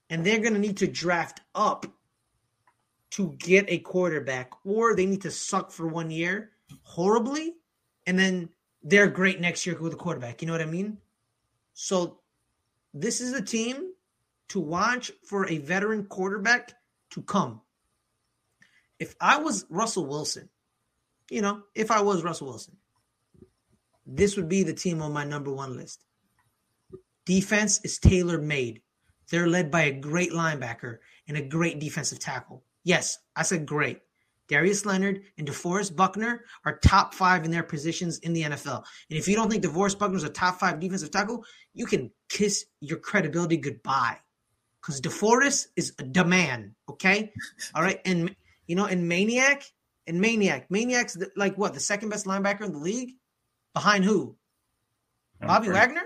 [0.09, 1.85] And they're going to need to draft up
[3.11, 6.51] to get a quarterback, or they need to suck for one year
[6.83, 7.53] horribly,
[8.05, 8.49] and then
[8.83, 10.41] they're great next year with a quarterback.
[10.41, 10.97] You know what I mean?
[11.73, 12.19] So
[12.93, 13.91] this is a team
[14.49, 16.73] to watch for a veteran quarterback
[17.11, 17.61] to come.
[18.99, 20.49] If I was Russell Wilson,
[21.29, 22.77] you know, if I was Russell Wilson,
[24.05, 26.03] this would be the team on my number one list.
[27.25, 28.81] Defense is tailor made.
[29.29, 32.63] They're led by a great linebacker and a great defensive tackle.
[32.83, 34.01] Yes, I said great.
[34.47, 38.83] Darius Leonard and DeForest Buckner are top five in their positions in the NFL.
[39.09, 42.11] And if you don't think DeForest Buckner is a top five defensive tackle, you can
[42.29, 44.17] kiss your credibility goodbye.
[44.81, 47.31] Because DeForest is a demand, okay?
[47.75, 47.99] All right.
[48.05, 48.35] And,
[48.67, 49.63] you know, and Maniac,
[50.05, 53.13] and Maniac, Maniac's the, like what, the second best linebacker in the league?
[53.73, 54.35] Behind who?
[55.41, 56.03] Bobby Wagner?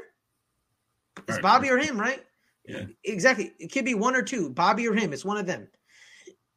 [1.27, 2.23] It's Bobby or him, right?
[2.69, 2.86] Yeah.
[3.03, 3.51] Exactly.
[3.60, 5.12] It could be one or two, Bobby or him.
[5.13, 5.67] It's one of them.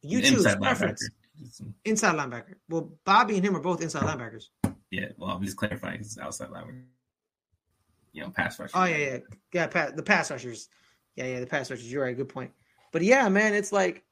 [0.01, 1.09] You choose Inside preference.
[1.09, 1.73] linebacker.
[1.85, 2.53] Inside linebacker.
[2.69, 4.45] Well, Bobby and him are both inside linebackers.
[4.91, 6.83] Yeah, well, I'm just clarifying because it's outside linebacker.
[8.11, 8.71] You know, pass rusher.
[8.75, 9.17] Oh yeah, yeah,
[9.53, 9.91] yeah.
[9.91, 10.69] The pass rushers.
[11.15, 11.39] Yeah, yeah.
[11.39, 11.91] The pass rushers.
[11.91, 12.15] You're right.
[12.15, 12.51] Good point.
[12.91, 14.03] But yeah, man, it's like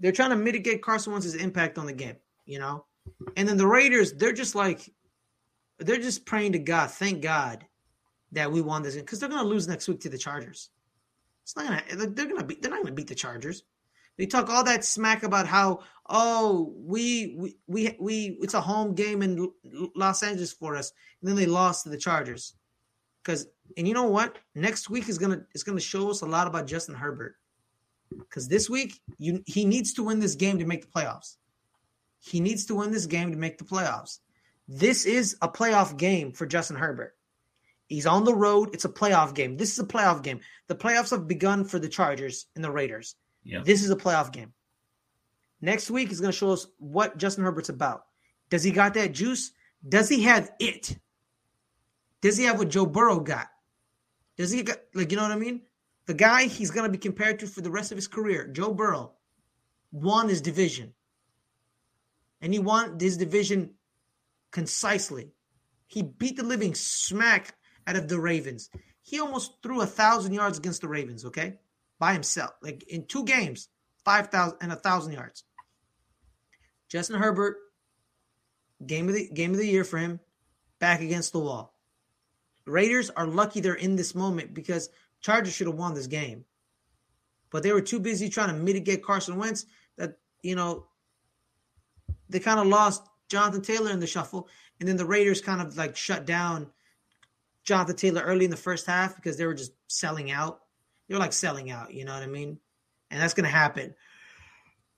[0.00, 2.16] they're trying to mitigate Carson Wentz's impact on the game.
[2.46, 2.84] You know,
[3.36, 4.90] and then the Raiders, they're just like
[5.78, 6.90] they're just praying to God.
[6.90, 7.64] Thank God
[8.32, 10.70] that we won this because they're gonna lose next week to the Chargers.
[11.46, 12.06] It's not gonna.
[12.08, 12.60] They're gonna beat.
[12.60, 13.62] They're not gonna beat the Chargers.
[14.18, 18.96] They talk all that smack about how oh we we we, we it's a home
[18.96, 19.52] game in
[19.94, 22.54] Los Angeles for us, and then they lost to the Chargers.
[23.22, 24.38] Because and you know what?
[24.56, 27.36] Next week is gonna is gonna show us a lot about Justin Herbert.
[28.10, 31.36] Because this week you he needs to win this game to make the playoffs.
[32.18, 34.18] He needs to win this game to make the playoffs.
[34.66, 37.14] This is a playoff game for Justin Herbert.
[37.88, 38.70] He's on the road.
[38.72, 39.56] It's a playoff game.
[39.56, 40.40] This is a playoff game.
[40.66, 43.14] The playoffs have begun for the Chargers and the Raiders.
[43.44, 43.62] Yeah.
[43.64, 44.52] This is a playoff game.
[45.60, 48.04] Next week is going to show us what Justin Herbert's about.
[48.50, 49.52] Does he got that juice?
[49.88, 50.98] Does he have it?
[52.20, 53.48] Does he have what Joe Burrow got?
[54.36, 55.62] Does he got like you know what I mean?
[56.06, 58.74] The guy he's going to be compared to for the rest of his career, Joe
[58.74, 59.12] Burrow,
[59.92, 60.92] won his division.
[62.40, 63.74] And he won his division
[64.50, 65.32] concisely.
[65.86, 67.54] He beat the living smack
[67.86, 68.70] out of the Ravens.
[69.02, 71.58] He almost threw a thousand yards against the Ravens, okay?
[71.98, 72.52] By himself.
[72.62, 73.68] Like in two games,
[74.04, 75.44] five thousand and a thousand yards.
[76.88, 77.56] Justin Herbert,
[78.84, 80.20] game of the game of the year for him,
[80.78, 81.74] back against the wall.
[82.64, 86.44] Raiders are lucky they're in this moment because Chargers should have won this game.
[87.50, 90.86] But they were too busy trying to mitigate Carson Wentz that, you know,
[92.28, 94.48] they kind of lost Jonathan Taylor in the shuffle.
[94.80, 96.70] And then the Raiders kind of like shut down
[97.66, 100.60] Jonathan Taylor early in the first half because they were just selling out.
[101.08, 102.58] They were like selling out, you know what I mean?
[103.10, 103.94] And that's gonna happen.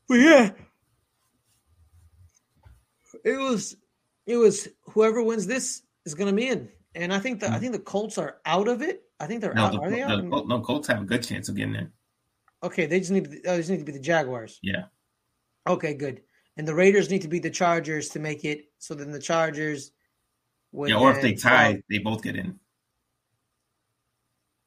[0.08, 0.50] But yeah.
[3.24, 3.76] It was
[4.26, 6.68] it was whoever wins this is gonna be in.
[6.94, 9.02] And I think the I think the Colts are out of it.
[9.18, 9.72] I think they're No, out.
[9.72, 10.24] the, are they out?
[10.24, 11.90] no, Colts have a good chance of getting in.
[12.62, 14.58] Okay, they just need to, oh, they just need to be the Jaguars.
[14.62, 14.84] Yeah.
[15.66, 16.22] Okay, good.
[16.56, 18.64] And the Raiders need to beat the Chargers to make it.
[18.78, 19.92] So then the Chargers
[20.72, 22.58] would Yeah, or if they tie, they both get in.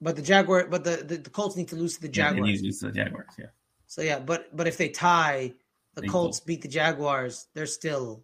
[0.02, 2.38] but the Jaguar, but the, the, the Colts need to lose to the Yeah, they
[2.38, 2.48] Jaguars.
[2.52, 3.32] need to lose to the Jaguars.
[3.38, 3.46] Yeah.
[3.88, 5.54] So yeah, but but if they tie,
[5.96, 8.24] the They Colts beat the Jaguars, they're still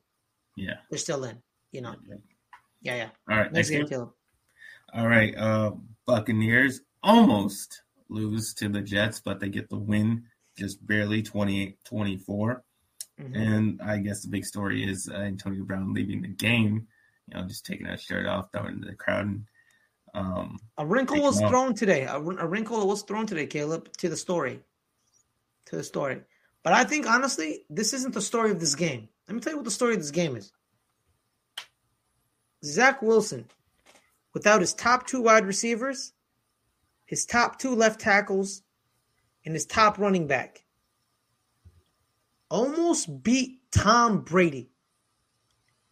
[0.56, 0.78] Yeah.
[0.90, 1.38] they're still in.
[1.72, 1.96] You know,
[2.82, 3.10] yeah, yeah.
[3.30, 3.52] All right.
[3.52, 3.88] Next Next game.
[3.88, 4.12] Caleb.
[4.94, 5.36] All right.
[5.36, 5.72] Uh,
[6.06, 10.24] Buccaneers almost lose to the Jets, but they get the win
[10.58, 12.64] just barely 28 24.
[13.20, 13.36] Mhm.
[13.36, 16.88] And I guess the big story is uh, Antonio Brown leaving the game,
[17.28, 19.26] you know, just taking that shirt off, throwing it into the crowd.
[19.26, 19.46] And,
[20.14, 22.04] um, A wrinkle was thrown today.
[22.04, 24.62] A, a wrinkle was thrown today, Caleb, to the story.
[25.68, 26.22] To the story.
[26.64, 29.10] But I think honestly, this isn't the story of this game.
[29.28, 30.52] Let me tell you what the story of this game is.
[32.64, 33.46] Zach Wilson,
[34.34, 36.14] without his top two wide receivers,
[37.06, 38.64] his top two left tackles,
[39.46, 40.64] and his top running back,
[42.50, 44.70] almost beat Tom Brady.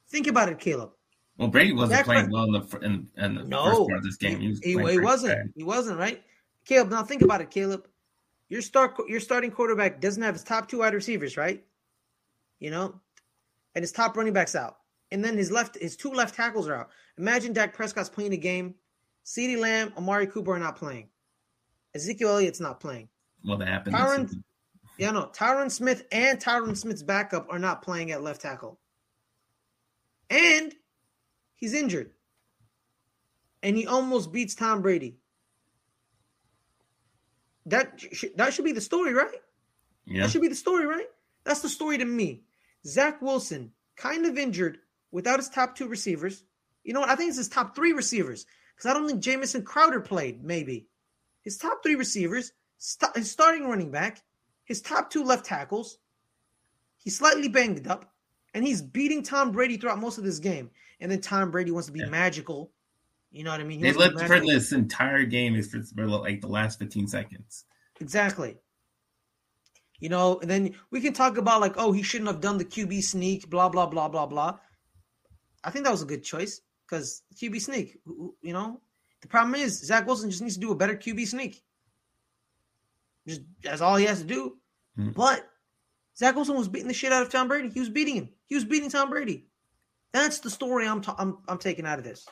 [0.10, 0.92] Think about it, Caleb.
[1.38, 4.04] Well, Brady wasn't Dak playing well in the, in, in the No, first part of
[4.04, 4.40] this game.
[4.40, 5.34] He, was he, he wasn't.
[5.34, 5.54] bad.
[5.56, 6.24] He wasn't right.
[6.66, 7.88] Caleb, now think about it, Caleb.
[8.50, 11.64] Your start, your starting quarterback doesn't have his top two wide receivers, right?
[12.60, 13.00] You know,
[13.74, 14.78] and his top running backs out,
[15.12, 16.90] and then his left, his two left tackles are out.
[17.18, 18.76] Imagine Dak Prescott's playing a game.
[19.26, 21.10] Ceedee Lamb, Amari Cooper are not playing.
[21.96, 23.10] Ezekiel Elliott's not playing.
[23.44, 23.96] Well, that happened.
[23.96, 24.44] Tyron-
[24.98, 25.26] Yeah, no.
[25.36, 28.80] Tyron Smith and Tyron Smith's backup are not playing at left tackle.
[30.30, 30.74] And
[31.56, 32.12] he's injured.
[33.64, 35.18] And he almost beats Tom Brady.
[37.68, 39.34] that sh- that should be the story, right?
[40.06, 40.24] Yeah.
[40.24, 41.08] That should be the story, right?
[41.44, 42.44] That's the story to me.
[42.86, 44.78] Zach Wilson, kind of injured
[45.12, 46.44] without his top two receivers.
[46.84, 47.10] You know what?
[47.10, 50.88] I think it's his top three receivers because I don't think Jamison Crowder played, maybe.
[51.42, 54.22] His top three receivers, st- his starting running back,
[54.66, 55.98] his top two left tackles.
[56.98, 58.12] He's slightly banged up,
[58.54, 60.70] and he's beating Tom Brady throughout most of this game.
[61.00, 62.10] And then Tom Brady wants to be Yeah.
[62.10, 62.72] magical.
[63.32, 63.80] You know what I mean?
[63.80, 67.66] He They lived for this entire game is for like the last 15 seconds.
[68.00, 68.58] Exactly.
[70.00, 72.66] You know, and then we can talk about like, oh, he shouldn't have done the
[72.66, 74.60] QB sneak, blah blah blah blah blah.
[75.64, 77.98] I think that was a good choice because QB sneak.
[78.06, 78.82] You know,
[79.22, 81.64] the problem is Zach Wilson just needs to do a better QB sneak.
[83.28, 84.58] Just that's all he has to do.
[84.96, 85.12] Hmm.
[85.12, 85.50] But
[86.18, 87.70] Zach Wilson was beating the shit out of Tom Brady.
[87.70, 88.30] He was beating him.
[88.48, 89.48] He was beating Tom Brady.
[90.16, 92.26] That's the story I'm ta- I'm I'm taking out of this.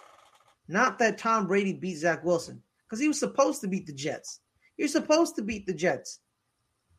[0.70, 4.40] Not that Tom Brady beat Zach Wilson because he was supposed to beat the Jets.
[4.78, 6.22] You're supposed to beat the Jets,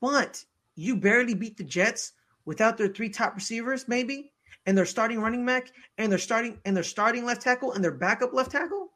[0.03, 0.45] but
[0.75, 2.13] you barely beat the Jets
[2.45, 4.35] without their three top receivers, maybe,
[4.67, 7.91] and their starting running back, and their starting and their starting left tackle, and their
[7.91, 8.91] backup left tackle.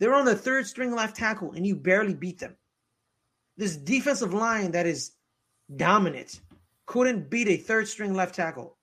[0.00, 2.56] They're on the third string left tackle, and you barely beat them.
[3.56, 5.12] This defensive line that is
[5.76, 6.40] dominant
[6.86, 8.76] couldn't beat a third string left tackle.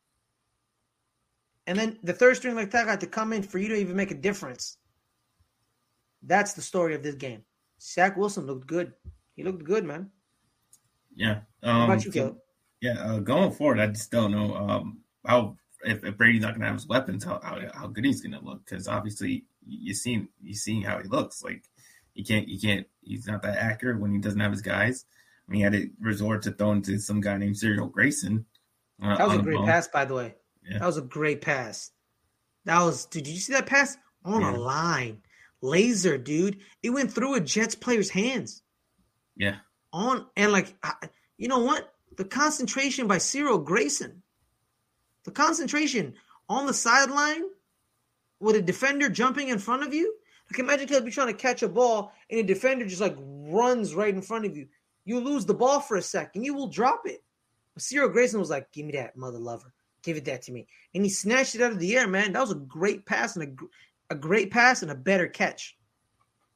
[1.67, 3.95] And then the third string like tackle had to come in for you to even
[3.95, 4.77] make a difference.
[6.23, 7.43] That's the story of this game.
[7.79, 8.93] Zach Wilson looked good.
[9.35, 10.09] He looked good, man.
[11.15, 11.41] Yeah.
[11.61, 12.37] Um, about you, so- Caleb?
[12.79, 16.67] Yeah, uh, going forward, I just don't know um, how if, if Brady's not gonna
[16.67, 18.63] have his weapons, how how, how good he's gonna look.
[18.65, 21.43] Because obviously, you seen you seen how he looks.
[21.43, 21.63] Like
[22.13, 25.05] he can't you can't he's not that accurate when he doesn't have his guys.
[25.47, 28.45] I mean, he had to resort to throwing to some guy named Cyril Grayson.
[29.01, 29.65] uh, That was a great ball.
[29.65, 30.35] pass, by the way.
[30.69, 30.79] Yeah.
[30.79, 31.91] That was a great pass.
[32.65, 33.97] That was, dude, did you see that pass?
[34.25, 34.55] On Yeah.
[34.55, 35.21] a line.
[35.61, 36.59] Laser, dude.
[36.83, 38.61] It went through a Jets player's hands.
[39.35, 39.57] Yeah,
[39.93, 41.93] On, and like, I- you know what?
[42.17, 44.23] The concentration by Cyril Grayson.
[45.23, 46.15] The concentration
[46.49, 47.43] on the sideline
[48.39, 50.15] with a defender jumping in front of you.
[50.49, 54.13] Like, imagine you're trying to catch a ball and a defender just like runs right
[54.13, 54.67] in front of you.
[55.05, 57.23] You lose the ball for a second, you will drop it.
[57.73, 59.73] But Cyril Grayson was like, "Give me that, mother lover.
[60.07, 60.65] Give it that to me."
[60.95, 62.31] And he snatched it out of the air, man.
[62.31, 63.59] That was a great pass and
[64.09, 65.77] a, a great pass and a better catch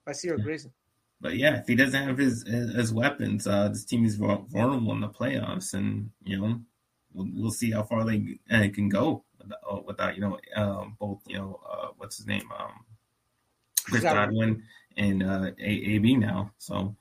[0.05, 0.45] by Cyril Yeah.
[0.45, 0.71] Grayson.
[1.19, 5.01] but yeah, if he doesn't have his his weapons, uh, this team is vulnerable in
[5.01, 6.61] the playoffs, and you know
[7.13, 11.19] we'll, we'll see how far they uh, can go without, without you know um, both
[11.27, 12.85] you know uh, what's his name um,
[13.83, 14.01] Chris.
[14.03, 14.63] Godwin
[14.97, 16.51] and uh, A- AB now.
[16.57, 16.95] So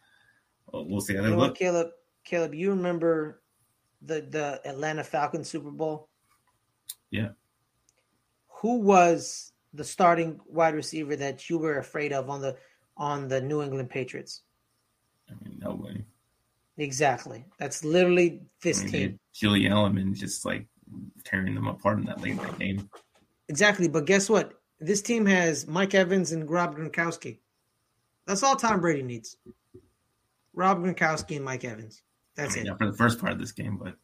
[0.75, 1.57] uh, we'll see how You they know what, look.
[1.59, 1.89] Caleb?
[2.25, 3.41] Caleb, you remember
[4.03, 6.10] the the Atlanta Falcons Super Bowl?
[7.11, 7.31] Yeah.
[8.61, 12.57] Who was the starting wide receiver that you were afraid of on the
[12.96, 14.42] on the New England Patriots?
[15.29, 16.05] I mean, nobody.
[16.76, 17.44] Exactly.
[17.59, 19.20] That's literally I this mean, team.
[19.35, 20.66] Julian Edelman just like
[21.24, 22.88] tearing them apart in that late night game.
[23.48, 23.88] Exactly.
[23.88, 24.55] But guess what?
[24.81, 27.38] This team has Mike Evans and Rob Gronkowski.
[28.26, 29.37] That's all Tom Brady needs.
[30.55, 32.03] Rob Gronkowski and Mike Evans.
[32.37, 32.70] That's I mean, it.
[32.70, 33.94] yeah, for the first part of this game, but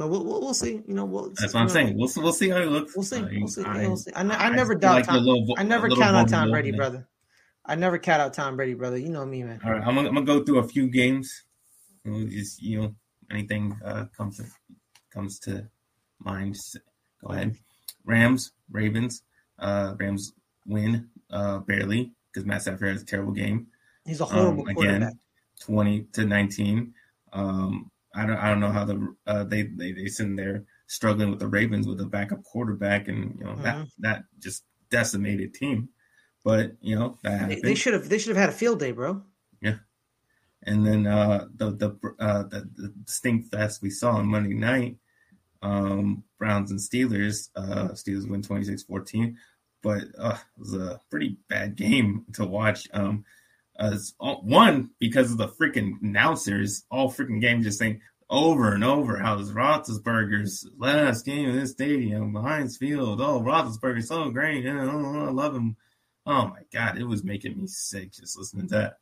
[0.00, 0.80] But we'll, we'll, we'll see.
[0.88, 1.94] You know, we'll, that's what I'm saying.
[1.98, 2.96] We'll see, we'll see how he looks.
[2.96, 3.18] We'll see.
[3.20, 3.62] Uh, We'll see.
[3.64, 4.12] I- Yeah, we'll see.
[4.14, 5.22] I, I I never doubt like Tom.
[5.22, 7.06] little I never count out Tom Brady, brother.
[7.66, 8.96] I never count out Tom Brady, brother.
[8.96, 9.60] You know me, man.
[9.62, 11.44] All right, I'm gonna, I'm gonna go through a few games.
[12.06, 12.94] We'll just you know
[13.30, 14.44] anything uh, comes to
[15.12, 15.68] comes to
[16.18, 16.56] mind.
[17.22, 17.56] Go ahead.
[18.06, 19.22] Rams, Ravens.
[19.58, 20.32] Uh, Rams
[20.66, 23.66] win uh, barely because Matt Stafford has a terrible game.
[24.06, 24.96] He's a horrible Um, quarterback.
[25.02, 25.18] again,
[25.60, 26.94] twenty to nineteen.
[27.34, 31.30] Um, I don't I don't know how the uh, they they they sitting there struggling
[31.30, 33.88] with the Ravens with a backup quarterback and you know that Mhm.
[34.00, 35.88] that just decimated team.
[36.44, 38.08] But you know that They, they should have.
[38.08, 39.22] They should have had a field day, bro.
[39.60, 39.76] Yeah,
[40.62, 44.96] and then uh, the the uh, the, the stink fest we saw on Monday night,
[45.62, 47.50] um, Browns and Steelers.
[47.54, 49.36] Uh, Steelers win 26-14,
[49.82, 52.88] but uh, it was a pretty bad game to watch.
[52.92, 53.24] Um,
[53.80, 59.16] as one because of the freaking announcers, all freaking game just saying over and over
[59.18, 63.20] how it's Roethlisberger's last game in this stadium, Heinz Field.
[63.20, 64.64] Oh, Roethlisberger's so great.
[64.66, 65.76] Oh, I love him.
[66.26, 68.98] Oh my god, it was making me sick just listening to that.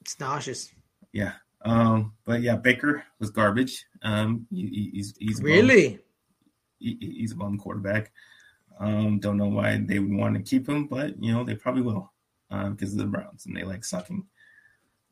[0.00, 0.70] It's nauseous.
[1.12, 1.32] Yeah.
[1.64, 3.86] Um, but yeah, Baker was garbage.
[4.02, 5.40] Um, he- he's he's.
[5.42, 6.00] Really?
[6.78, 8.12] He, he's a bum quarterback.
[8.78, 11.82] Um, don't know why they would want to keep him, but you know they probably
[11.82, 12.12] will
[12.50, 14.26] because of the Browns and they like sucking.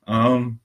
[0.06, 0.60] Um,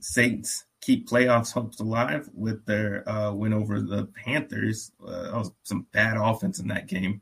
[0.00, 4.92] Saints keep playoffs hopes alive with their uh, win over the Panthers.
[5.04, 7.20] Uh, that was some bad offense in that game,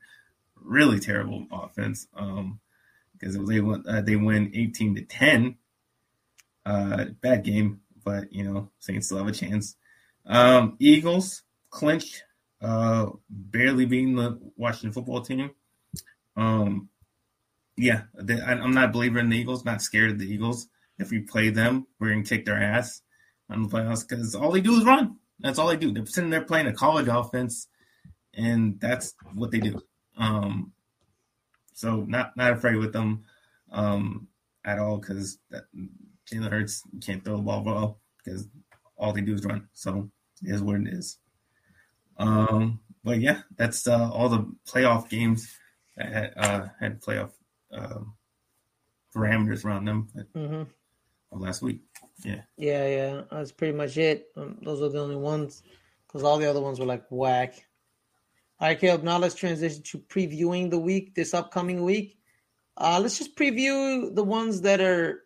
[0.61, 2.07] really terrible offense.
[2.15, 2.61] Um,
[3.12, 5.57] because they went uh, they win eighteen to ten.
[6.67, 9.77] Uh, bad game but you know, Saints still have a chance.
[10.27, 12.23] Um, Eagles clinched,
[12.61, 15.51] uh, barely beating the Washington football team.
[16.37, 16.88] Um,
[17.83, 19.64] yeah, I, I'm not a believer in the Eagles.
[19.64, 20.68] Not scared of the Eagles.
[20.99, 23.03] If we play them, we're gonna kick their ass
[23.51, 25.16] on the playoffs because all they do is run.
[25.40, 25.92] That's all they do.
[25.92, 27.66] They're sitting there playing a college offense,
[28.35, 29.81] and that's what they do.
[30.16, 30.73] Um,
[31.75, 33.25] so not not afraid with them
[33.73, 34.29] um,
[34.64, 35.38] at all because
[36.33, 38.47] Jalen Hurts can't throw the ball well because
[38.97, 39.68] all they do is run.
[39.73, 40.09] So
[40.40, 41.18] it is what it is.
[42.16, 45.53] Um, but yeah, that's uh, all the playoff games
[45.97, 47.33] that had, uh, had playoff
[47.73, 48.15] um,
[49.15, 51.41] parameters around them Mm-hmm.
[51.41, 51.81] last week.
[52.25, 52.43] Yeah.
[52.57, 54.27] Yeah, yeah, that's pretty much it.
[54.37, 55.63] Um, those are the only ones
[56.07, 57.55] because all the other ones were like whack.
[58.61, 59.03] All right, Caleb.
[59.03, 62.19] Now let's transition to previewing the week, this upcoming week.
[62.77, 65.25] Uh, let's just preview the ones that are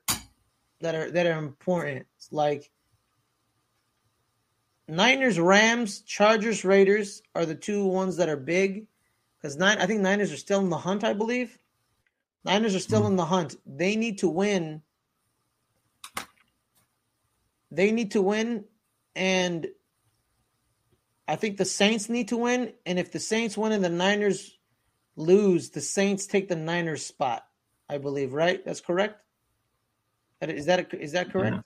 [0.81, 2.71] that are that are important, like
[4.89, 8.87] Niners, Rams, Chargers, Raiders are the two ones that are big
[9.37, 9.79] because nine.
[9.79, 11.05] I think Niners are still in the hunt.
[11.05, 11.59] I believe
[12.47, 13.07] Niners are still Mhm.
[13.09, 13.57] in the hunt.
[13.67, 14.83] They need to win.
[17.71, 18.65] They need to win,
[19.15, 19.67] and
[21.29, 22.73] I think the Saints need to win.
[22.87, 24.57] And if the Saints win and the Niners
[25.17, 27.47] lose, the Saints take the Niners spot.
[27.89, 28.65] I believe, right?
[28.65, 29.23] That's correct.
[30.41, 31.65] Is that is that correct?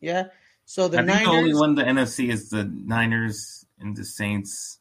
[0.00, 0.28] Yeah.
[0.64, 1.26] So the I think Niners.
[1.26, 4.78] the only one the NFC is the Niners and the Saints,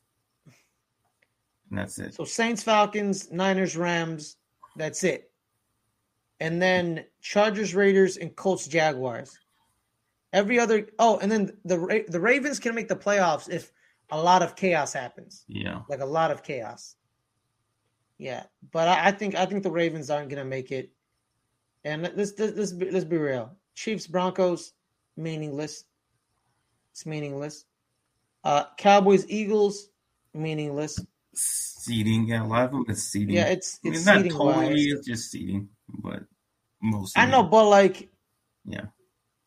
[1.70, 2.14] and that's it.
[2.16, 4.38] So Saints, Falcons, Niners, Rams.
[4.76, 5.32] That's it.
[6.40, 9.38] And then Chargers, Raiders, and Colts, Jaguars.
[10.34, 10.88] Every other.
[10.98, 13.72] Oh, and then the the Ravens can make the playoffs if
[14.10, 15.82] a lot of chaos happens, Yeah.
[15.90, 16.96] like a lot of chaos.
[18.18, 20.92] Yeah, but I, I think I think the Ravens aren't gonna make it.
[21.84, 23.56] And let's let's let's be, let's be real.
[23.76, 24.74] Chiefs, Broncos,
[25.18, 25.86] meaningless.
[26.92, 27.66] It's meaningless.
[28.44, 29.90] Uh, Cowboys, Eagles,
[30.34, 31.00] meaningless.
[31.34, 33.36] Seating, yeah, a lot of them is seating.
[33.36, 34.76] Yeah, it's I mean, it's not totally, wise.
[35.00, 36.24] it's just seating, but
[36.82, 37.18] most.
[37.18, 38.10] I know, but like,
[38.66, 38.86] Yeah.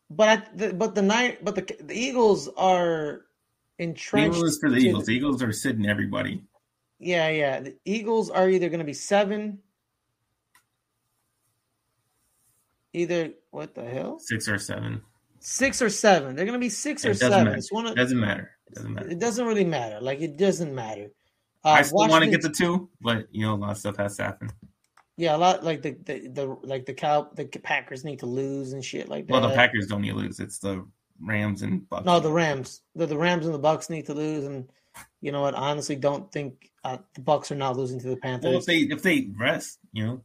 [0.09, 3.25] but I, the, but the night, but the the Eagles are
[3.79, 4.37] entrenched.
[4.37, 5.05] Eagles for the to Eagles.
[5.05, 6.43] The Eagles are sitting everybody.
[6.99, 7.59] yeah, yeah.
[7.61, 9.59] The Eagles are either going to be seven,
[12.93, 15.01] either what the hell, Six or seven.
[15.39, 16.35] six or seven.
[16.35, 17.45] They're going to be six It or seven.
[17.45, 17.57] matter.
[17.57, 17.95] It's one of.
[17.95, 18.51] Doesn't matter.
[18.67, 19.09] It Doesn't matter.
[19.09, 19.99] It doesn't really matter.
[20.01, 21.11] Like it doesn't matter.
[21.65, 23.97] Uh, I still want to get the two, but you know, a lot of stuff
[23.97, 24.51] has to happen.
[25.17, 28.73] yeah, a lot like the, the the like the cow the Packers need to lose
[28.73, 29.33] and shit like that.
[29.33, 30.39] Well, the Packers don't need to lose.
[30.39, 30.85] It's the
[31.19, 32.05] Rams and Bucks.
[32.05, 32.81] No, the Rams.
[32.93, 34.69] The, the Rams and the Bucks need to lose, and
[35.21, 35.55] you know what?
[35.57, 38.49] I honestly don't think uh, the Bucks are not losing to the Panthers.
[38.49, 40.21] Well, if they if they rest, you know,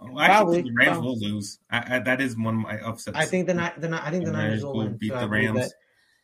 [0.00, 1.08] well, Probably, the Rams probably.
[1.08, 1.58] will lose.
[1.70, 3.16] I, I, that is one of my upsets.
[3.16, 4.96] I think the Ni- the Ni- I think the The Niners will win.
[4.96, 5.72] beat so the Rams.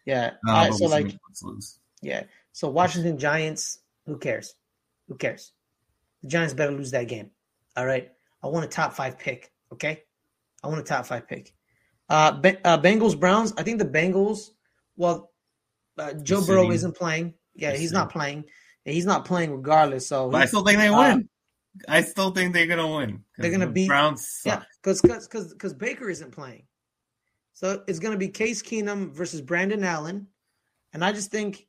[0.04, 0.32] Yeah.
[0.46, 1.78] Uh, right, so like lose.
[2.02, 2.24] yeah.
[2.52, 3.78] So Washington Giants.
[4.06, 4.54] Who cares?
[5.08, 5.52] Who cares?
[6.22, 7.30] The Giants better lose that game.
[7.76, 8.10] All right.
[8.42, 9.50] I want a top five pick.
[9.72, 10.02] Okay.
[10.62, 11.52] I want a top five pick.
[12.08, 13.52] Uh, Be- uh Bengals Browns.
[13.56, 14.50] I think the Bengals.
[14.96, 15.30] Well,
[15.98, 16.72] uh, Joe They're Burrow sitting.
[16.72, 17.34] isn't playing.
[17.54, 18.44] Yeah, They're he's not playing.
[18.84, 20.08] He's not playing regardless.
[20.08, 21.28] So I still think they uh, win.
[21.88, 23.24] I still think they're gonna win.
[23.38, 24.40] They're gonna the beat- Browns.
[24.44, 26.64] Yeah, because because because Baker isn't playing,
[27.54, 30.26] so it's going to be Case Keenum versus Brandon Allen,
[30.92, 31.66] and I just think,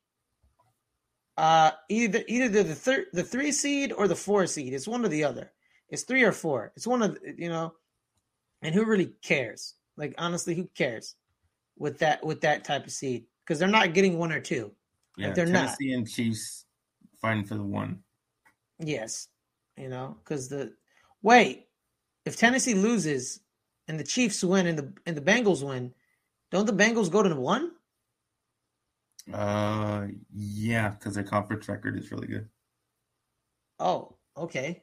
[1.36, 4.72] uh, either either the the third the three seed or the four seed.
[4.72, 5.52] It's one or the other.
[5.88, 6.72] It's three or four.
[6.76, 7.74] It's one of you know,
[8.62, 9.74] and who really cares?
[9.96, 11.16] Like honestly, who cares
[11.76, 13.26] with that with that type of seed?
[13.44, 14.72] Because they're not getting one or two.
[15.16, 15.66] Yeah, they're not.
[15.66, 16.66] Tennessee and Chiefs
[17.20, 18.00] fighting for the one.
[18.78, 19.28] Yes,
[19.76, 20.74] you know, because the
[21.22, 21.66] wait,
[22.24, 23.40] if Tennessee loses
[23.88, 25.92] and the Chiefs win and the and the Bengals win,
[26.50, 27.72] don't the Bengals go to the one?
[29.32, 32.48] Uh, yeah, because their conference record is really good.
[33.78, 34.82] Oh, okay.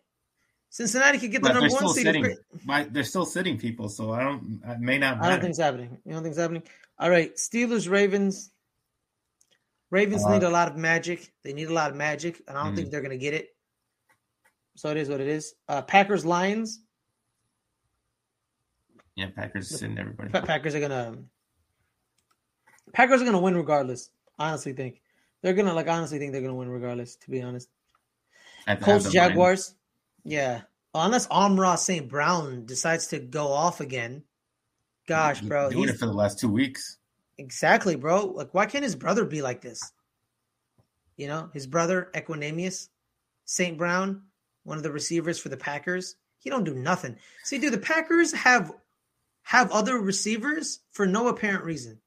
[0.69, 2.03] Cincinnati could get the But number one seed.
[2.05, 2.37] sitting.
[2.65, 4.61] My, they're still sitting people, so I don't.
[4.67, 5.97] I may not I don't think it's happening.
[6.05, 6.63] You don't think it's happening?
[6.97, 8.51] All right, Steelers, Ravens.
[9.91, 11.33] Ravens Uh, need a lot of magic.
[11.43, 12.75] They need a lot of magic, and I don't Mm.
[12.77, 13.49] think they're going to get it.
[14.77, 15.53] So it is what it is.
[15.67, 16.81] Uh, Packers, Lions.
[19.15, 20.29] Yeah, Packers sitting everybody.
[20.29, 21.17] Pa- Packers are gonna
[22.93, 24.09] Packers are gonna win regardless.
[24.41, 25.01] Honestly, think
[25.41, 27.15] they're gonna like honestly think they're gonna win regardless.
[27.17, 27.69] To be honest,
[28.67, 29.11] Colts at the line.
[29.11, 29.75] Jaguars,
[30.23, 30.61] yeah.
[30.93, 32.09] Well, unless Amon-Ra St.
[32.09, 34.23] Brown decides to go off again,
[35.07, 36.97] gosh, He's bro, doing he's, it for the last two weeks.
[37.37, 38.25] exactly, bro.
[38.25, 39.79] Like, why can't his brother be like this?
[41.15, 42.89] You know, his brother Equanimeous
[43.45, 43.77] St.
[43.77, 44.23] Brown,
[44.63, 46.15] one of the receivers for the Packers.
[46.39, 47.17] He don't do nothing.
[47.43, 48.71] See, dude, the Packers have
[49.43, 51.99] have other receivers for no apparent reason.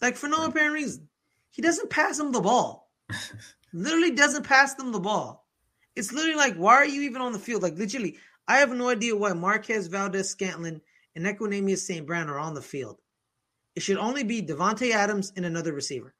[0.00, 1.08] Like for no apparent reason.
[1.50, 2.90] He doesn't pass them the ball.
[3.72, 5.46] literally doesn't pass them the ball.
[5.96, 7.62] It's literally like, why are you even on the field?
[7.62, 10.80] Like literally, I have no idea why Marquez Valdes-Scantling
[11.16, 12.06] and Equanimeous St.
[12.06, 12.98] Brown are on the field.
[13.74, 16.14] It should only be Davante Adams and another receiver.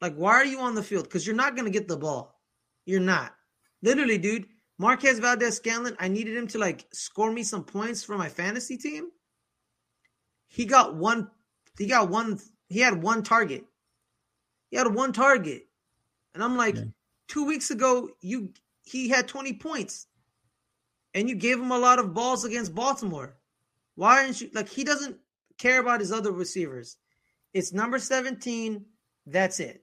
[0.00, 1.04] Like, why are you on the field?
[1.04, 2.40] Because you're not going to get the ball.
[2.86, 3.34] You're not.
[3.82, 4.46] Literally, dude.
[4.78, 9.10] Marquez Valdes-Scantling, I needed him to like score me some points for my fantasy team.
[10.48, 11.30] He got one.
[11.80, 12.38] He got one.
[12.68, 13.64] He had one target.
[14.70, 15.66] He had one target,
[16.34, 16.84] and I'm like, yeah.
[17.26, 18.52] two weeks ago, you
[18.84, 20.06] he had 20 points,
[21.14, 23.34] and you gave him a lot of balls against Baltimore.
[23.94, 24.68] Why aren't you like?
[24.68, 25.16] He doesn't
[25.56, 26.98] care about his other receivers.
[27.54, 28.84] It's number 17.
[29.26, 29.82] That's it.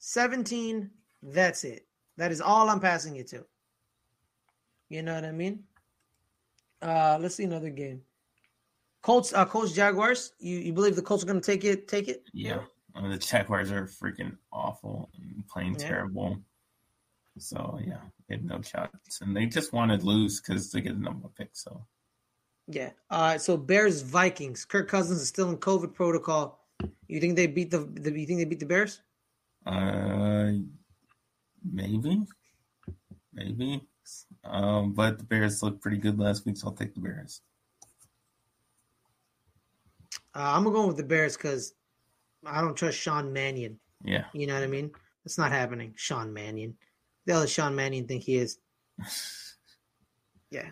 [0.00, 0.90] 17.
[1.22, 1.86] That's it.
[2.18, 3.46] That is all I'm passing it to.
[4.90, 5.64] You know what I mean?
[6.82, 8.02] Uh, let's see another game.
[9.08, 10.34] Colts, uh, Colts, Jaguars.
[10.38, 11.88] You you believe the Colts are going to take it?
[11.88, 12.28] Take it?
[12.34, 12.60] Yeah.
[12.94, 15.88] I mean, the Jaguars are freaking awful and playing yeah.
[15.88, 16.36] terrible.
[17.38, 20.92] So yeah, they have no shots, and they just wanted to lose because they get
[20.92, 21.48] the number one pick.
[21.54, 21.86] So
[22.66, 22.90] yeah.
[23.08, 24.66] Uh, so Bears Vikings.
[24.66, 26.66] Kirk Cousins is still in COVID protocol.
[27.06, 29.00] You think they beat the, the you think they beat the Bears?
[29.64, 30.52] Uh,
[31.64, 32.26] maybe,
[33.32, 33.88] maybe.
[34.44, 37.40] Um, but the Bears looked pretty good last week, so I'll take the Bears.
[40.38, 41.74] Uh, I'm gonna with the Bears because
[42.46, 43.80] I don't trust Sean Mannion.
[44.04, 44.92] Yeah, you know what I mean.
[45.24, 45.94] It's not happening.
[45.96, 46.76] Sean Mannion.
[47.26, 48.58] The other Sean Mannion think he is?
[50.52, 50.70] yeah.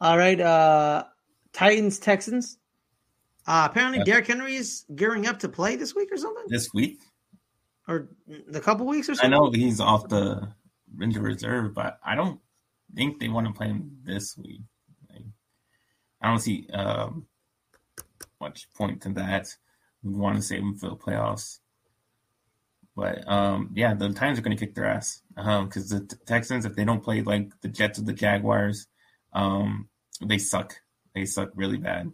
[0.00, 0.40] All right.
[0.40, 1.04] Uh,
[1.52, 2.58] Titans Texans.
[3.46, 4.04] Uh, apparently, yeah.
[4.04, 6.44] Derrick Henry is gearing up to play this week or something.
[6.48, 6.98] This week,
[7.86, 8.08] or
[8.48, 9.32] the couple weeks or something.
[9.32, 10.52] I know he's off the
[11.00, 12.40] injured reserve, but I don't
[12.96, 14.62] think they want to play him this week.
[15.08, 15.22] Like,
[16.20, 17.26] I don't see um,
[18.44, 19.48] much point to that.
[20.02, 21.58] We want to save them for the playoffs.
[22.94, 26.64] But um, yeah, the Titans are going to kick their ass because um, the Texans,
[26.64, 28.86] if they don't play like the Jets or the Jaguars,
[29.32, 29.88] um,
[30.24, 30.76] they suck.
[31.14, 32.12] They suck really bad,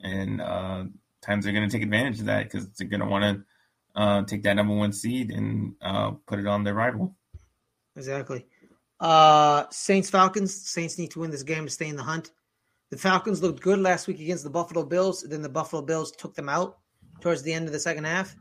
[0.00, 0.84] and uh,
[1.22, 4.22] times they're going to take advantage of that because they're going to want to uh,
[4.24, 7.14] take that number one seed and uh, put it on their rival.
[7.96, 8.46] Exactly.
[9.00, 10.54] Uh, Saints Falcons.
[10.54, 12.30] Saints need to win this game to stay in the hunt.
[12.90, 15.22] The Falcons looked good last week against the Buffalo Bills.
[15.22, 16.78] Then the Buffalo Bills took them out
[17.20, 18.34] towards the end of the second half.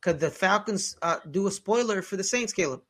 [0.00, 2.82] Could the Falcons uh, do a spoiler for the Saints, Caleb?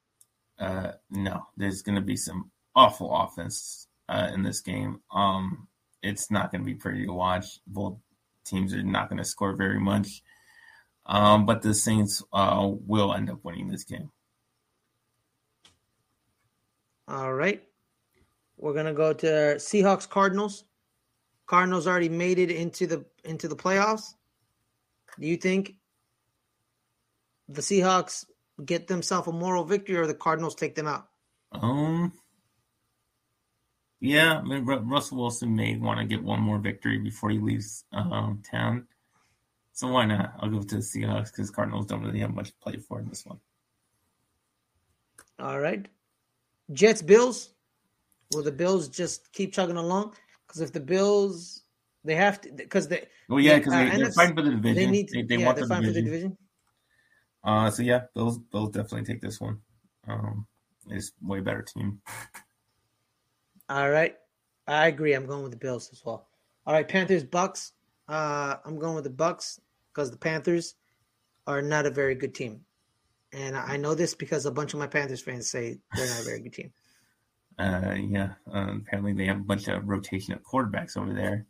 [0.58, 5.00] Uh, no, there's going to be some awful offense uh, in this game.
[5.12, 5.66] Um,
[6.02, 7.58] it's not going to be pretty to watch.
[7.66, 7.98] Both
[8.44, 10.22] teams are not going to score very much.
[11.06, 14.10] Um, but the Saints uh, will end up winning this game.
[17.08, 17.64] All right.
[18.56, 20.64] We're gonna go to Seahawks Cardinals.
[21.50, 24.14] Cardinals already made it into the into the playoffs.
[25.18, 25.74] Do you think
[27.48, 28.24] the Seahawks
[28.64, 31.08] get themselves a moral victory or the Cardinals take them out?
[31.50, 32.12] Um
[33.98, 37.84] yeah, I mean, Russell Wilson may want to get one more victory before he leaves
[37.92, 38.86] um, town.
[39.72, 40.34] So why not?
[40.38, 43.08] I'll go to the Seahawks because Cardinals don't really have much to play for in
[43.08, 43.40] this one.
[45.38, 45.86] All right.
[46.72, 47.50] Jets Bills.
[48.32, 50.14] Will the Bills just keep chugging along?
[50.50, 51.62] Because if the Bills,
[52.02, 53.06] they have to, because they.
[53.28, 54.74] Well, yeah, because they, are fighting for the division.
[54.74, 55.08] They need.
[55.08, 55.84] To, they, they yeah, want the division.
[55.84, 56.38] For the division.
[57.44, 58.38] Uh, so yeah, Bills.
[58.50, 59.58] Bills definitely take this one.
[60.08, 60.46] Um,
[60.88, 62.00] it's way better team.
[63.68, 64.16] All right.
[64.66, 65.14] I agree.
[65.14, 66.26] I'm going with the Bills as well.
[66.66, 67.72] All right, Panthers Bucks.
[68.08, 69.60] Uh, I'm going with the Bucks
[69.92, 70.74] because the Panthers
[71.46, 72.60] are not a very good team,
[73.32, 76.24] and I know this because a bunch of my Panthers fans say they're not a
[76.24, 76.72] very good team.
[77.60, 78.32] Uh, yeah.
[78.50, 81.46] Um, apparently, they have a bunch of rotation of quarterbacks over there,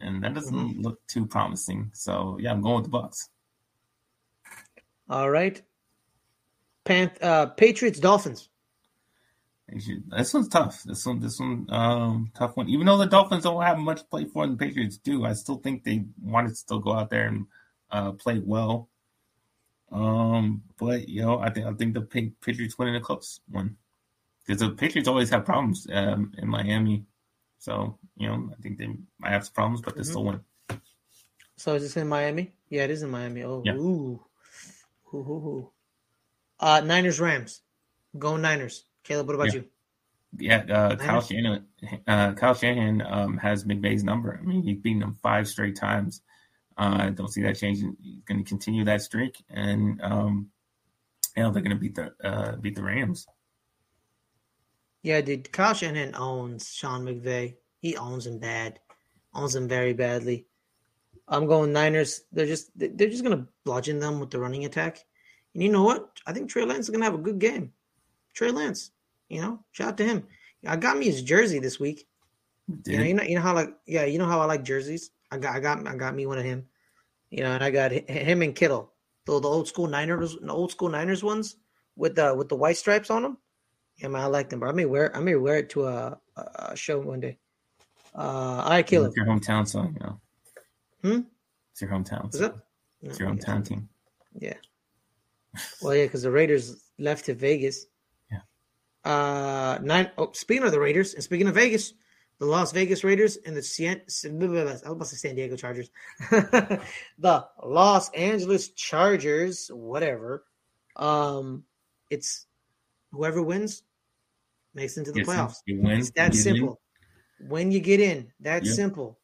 [0.00, 0.80] and that doesn't mm-hmm.
[0.80, 1.90] look too promising.
[1.92, 3.28] So, yeah, I'm going with the Bucks.
[5.10, 5.60] All right.
[6.86, 8.48] Panth- uh, Patriots Dolphins.
[9.68, 10.82] This one's tough.
[10.84, 12.70] This one, this one, um, tough one.
[12.70, 15.34] Even though the Dolphins don't have much to play for, and the Patriots do, I
[15.34, 17.46] still think they want to still go out there and
[17.90, 18.88] uh, play well.
[19.92, 22.00] Um, but you know, I think I think the
[22.40, 23.76] Patriots winning a close one
[24.48, 27.04] because the Patriots always have problems um, in Miami.
[27.58, 28.88] So you know, I think they
[29.18, 30.10] might have some problems, but they mm-hmm.
[30.10, 30.40] still win.
[31.56, 32.52] So is this in Miami?
[32.70, 33.42] Yeah, it is in Miami.
[33.42, 33.74] Oh, yeah.
[33.74, 34.22] ooh,
[35.12, 35.70] ooh, ooh, ooh.
[36.60, 37.62] Uh, Niners Rams,
[38.18, 38.84] go Niners.
[39.04, 39.54] Caleb, what about yeah.
[39.54, 39.64] you?
[40.38, 41.66] Yeah, uh, Kyle Shanahan.
[42.06, 44.38] Uh, Kyle Shanahan um, has McVay's number.
[44.40, 46.22] I mean, he's beaten them five straight times.
[46.76, 47.96] Uh, I don't see that changing.
[48.02, 50.50] He's going to continue that streak, and um,
[51.36, 53.26] you know they're going to beat the uh, beat the Rams.
[55.02, 55.52] Yeah, dude.
[55.52, 57.56] Kyle Shanahan owns Sean McVay.
[57.80, 58.80] He owns him bad.
[59.34, 60.46] Owns him very badly.
[61.28, 62.22] I'm going Niners.
[62.32, 65.04] They're just they're just gonna bludgeon them with the running attack.
[65.54, 66.18] And you know what?
[66.26, 67.72] I think Trey Lance is gonna have a good game.
[68.34, 68.90] Trey Lance,
[69.28, 70.26] you know, shout out to him.
[70.66, 72.08] I got me his jersey this week.
[72.86, 75.10] You know, you know, you know how like yeah, you know how I like jerseys.
[75.30, 76.66] I got I got I got me one of him.
[77.30, 78.92] You know, and I got him and Kittle,
[79.26, 81.56] the the old school Niners, the old school Niners ones
[81.96, 83.38] with the with the white stripes on them.
[83.98, 84.70] Yeah, man, I like them, bro.
[84.70, 87.38] I may wear I may wear it to a, a show one day.
[88.14, 89.08] Uh, all right, Caleb.
[89.08, 90.20] It's your hometown song, you know.
[91.02, 91.20] Hmm.
[91.72, 92.32] It's your hometown.
[92.34, 92.54] Is it?
[93.02, 93.88] It's your hometown team.
[94.38, 94.54] Yeah.
[95.82, 97.86] Well, yeah, because the Raiders left to Vegas.
[98.30, 99.10] Yeah.
[99.10, 100.10] Uh, nine.
[100.16, 101.92] Oh, speaking of the Raiders, and speaking of Vegas,
[102.38, 105.90] the Las Vegas Raiders and the San, I was about to say San Diego Chargers,
[106.30, 110.44] the Los Angeles Chargers, whatever.
[110.94, 111.64] Um,
[112.10, 112.46] it's
[113.12, 113.82] whoever wins
[114.74, 115.54] makes it into the Yes, playoffs.
[115.66, 116.00] You win.
[116.00, 116.54] It's that get in.
[116.56, 116.80] simple.
[117.40, 118.74] When you get in, that's Yep.
[118.74, 119.18] simple.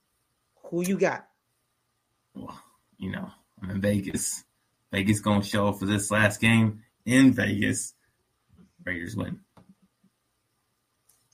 [0.71, 1.29] Who you got?
[2.35, 2.61] Well,
[2.99, 3.31] you know,
[3.63, 4.45] I'm in Vegas.
[4.93, 7.95] Vegas gonna show for this last game in Vegas.
[8.85, 9.41] Raiders win.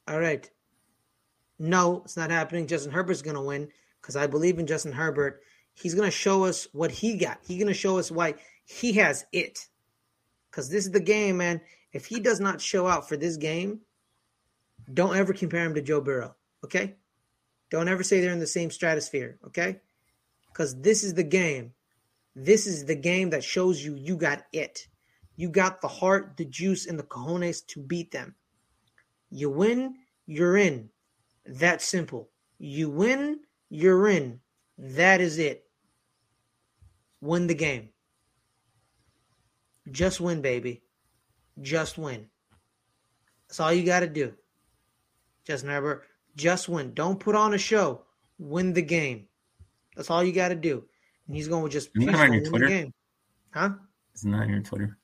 [0.08, 0.48] All right.
[1.58, 2.66] No, it's not happening.
[2.66, 3.68] Justin Herbert's going to win
[4.00, 5.42] because I believe in Justin Herbert.
[5.74, 7.38] He's going to show us what he got.
[7.46, 8.34] He's going to show us why
[8.64, 9.68] he has it.
[10.50, 11.60] Because this is the game, man.
[11.92, 13.80] If he does not show out for this game,
[14.92, 16.34] don't ever compare him to Joe Burrow.
[16.64, 16.96] Okay?
[17.70, 19.38] Don't ever say they're in the same stratosphere.
[19.46, 19.80] Okay?
[20.52, 21.72] Because this is the game.
[22.34, 24.86] This is the game that shows you you got it.
[25.36, 28.34] You got the heart, the juice, and the cojones to beat them.
[29.30, 29.94] You win,
[30.26, 30.90] you're in.
[31.46, 32.30] That simple.
[32.58, 34.40] You win, you're in.
[34.76, 35.64] That is it.
[37.20, 37.90] Win the game.
[39.90, 40.82] Just win, baby.
[41.60, 42.26] Just win.
[43.48, 44.34] That's all you got to do.
[45.50, 46.04] Justin Herbert,
[46.36, 46.94] just win.
[46.94, 48.02] Don't put on a show.
[48.38, 49.26] Win the game.
[49.96, 50.84] That's all you got to do.
[51.26, 52.66] And he's going to just Isn't that on your win Twitter?
[52.66, 52.94] the game.
[53.52, 53.70] Huh?
[54.14, 54.96] Isn't that on your Twitter?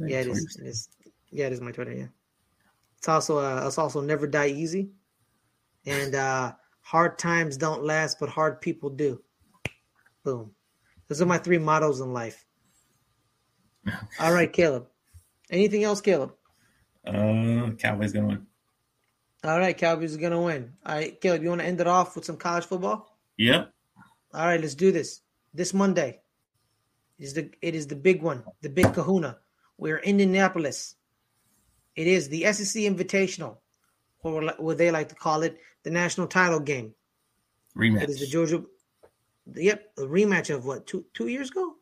[0.00, 0.58] Yeah, it is.
[0.60, 0.88] It is.
[1.30, 1.92] Yeah, it is my Twitter.
[1.92, 2.06] Yeah,
[2.98, 4.90] it's also uh, it's also never die easy,
[5.86, 9.22] and uh, hard times don't last, but hard people do.
[10.24, 10.50] Boom.
[11.06, 12.44] Those are my three mottos in life.
[14.18, 14.88] All right, Caleb.
[15.48, 16.32] Anything else, Caleb?
[17.06, 18.46] Uh, Cowboys gonna win.
[19.44, 20.72] All right, Cowboys are gonna win.
[20.86, 21.42] All right, Caleb.
[21.42, 23.18] You want to end it off with some college football?
[23.36, 23.64] Yeah.
[24.32, 25.20] All right, let's do this.
[25.52, 26.20] This Monday
[27.18, 29.38] is the it is the big one, the big Kahuna.
[29.78, 30.94] We're in Indianapolis.
[31.96, 33.58] It is the SEC Invitational,
[34.22, 36.94] or what they like to call it, the national title game.
[37.76, 38.04] Rematch.
[38.04, 38.62] It is the Georgia.
[39.54, 41.74] Yep, a rematch of what two two years ago?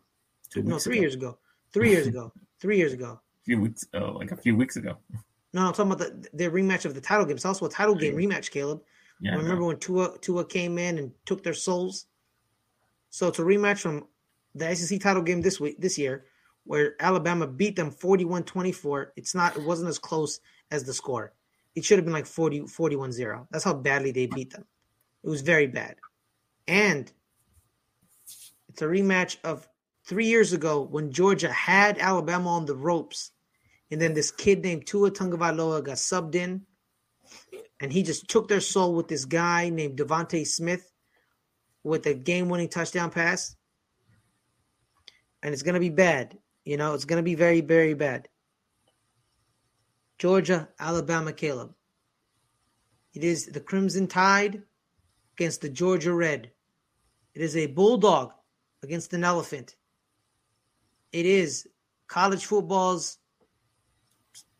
[0.48, 1.00] Two no, three ago.
[1.02, 1.38] years ago.
[1.72, 2.32] Three years ago.
[2.60, 3.12] Three years ago.
[3.12, 3.86] A few weeks.
[3.94, 4.98] Oh, like a few weeks ago.
[5.52, 7.36] No, I'm talking about the, the rematch of the title game.
[7.36, 8.82] It's also a title game rematch, Caleb.
[9.20, 9.34] Yeah.
[9.34, 9.36] I.
[9.36, 12.06] Remember when Tua Tua came in and took their souls?
[13.10, 14.06] So it's a rematch from
[14.54, 16.24] the SEC title game this week this year,
[16.64, 19.08] where Alabama beat them 41-24.
[19.16, 20.40] It's not it wasn't as close
[20.70, 21.32] as the score.
[21.74, 23.46] It should have been like 40 41-0.
[23.50, 24.64] That's how badly they beat them.
[25.22, 25.96] It was very bad.
[26.66, 27.10] And
[28.68, 29.68] it's a rematch of
[30.06, 33.32] three years ago when Georgia had Alabama on the ropes.
[33.90, 36.62] And then this kid named Tua Tagovailoa got subbed in
[37.80, 40.92] and he just took their soul with this guy named DeVonta Smith
[41.82, 43.56] with a game-winning touchdown pass.
[45.42, 46.38] And it's gonna be bad.
[46.64, 48.28] You know, it's gonna be very, very bad.
[50.18, 51.74] Georgia, Alabama, Caleb.
[53.14, 54.62] It is the Crimson Tide
[55.34, 56.50] against the Georgia Red.
[57.34, 58.34] It is a bulldog
[58.82, 59.76] against an elephant.
[61.12, 61.66] It is
[62.06, 63.16] college football's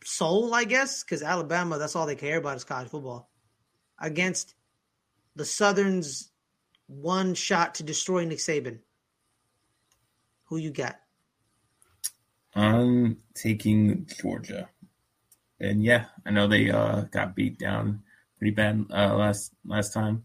[0.04, 3.30] soul, I guess, because Alabama, that's all they care about is college football.
[4.00, 4.54] Against
[5.36, 6.30] the Southern's
[6.86, 8.80] one shot to destroy Nick Saban.
[10.44, 10.96] Who you got?
[12.54, 14.68] I'm taking Georgia.
[15.60, 18.02] And yeah, I know they uh, got beat down
[18.38, 20.24] pretty bad uh, last last time,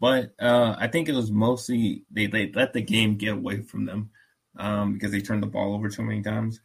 [0.00, 3.86] but uh, I think it was mostly they, they let the game get away from
[3.86, 4.10] them
[4.58, 6.60] um, because they turned the ball over too many times.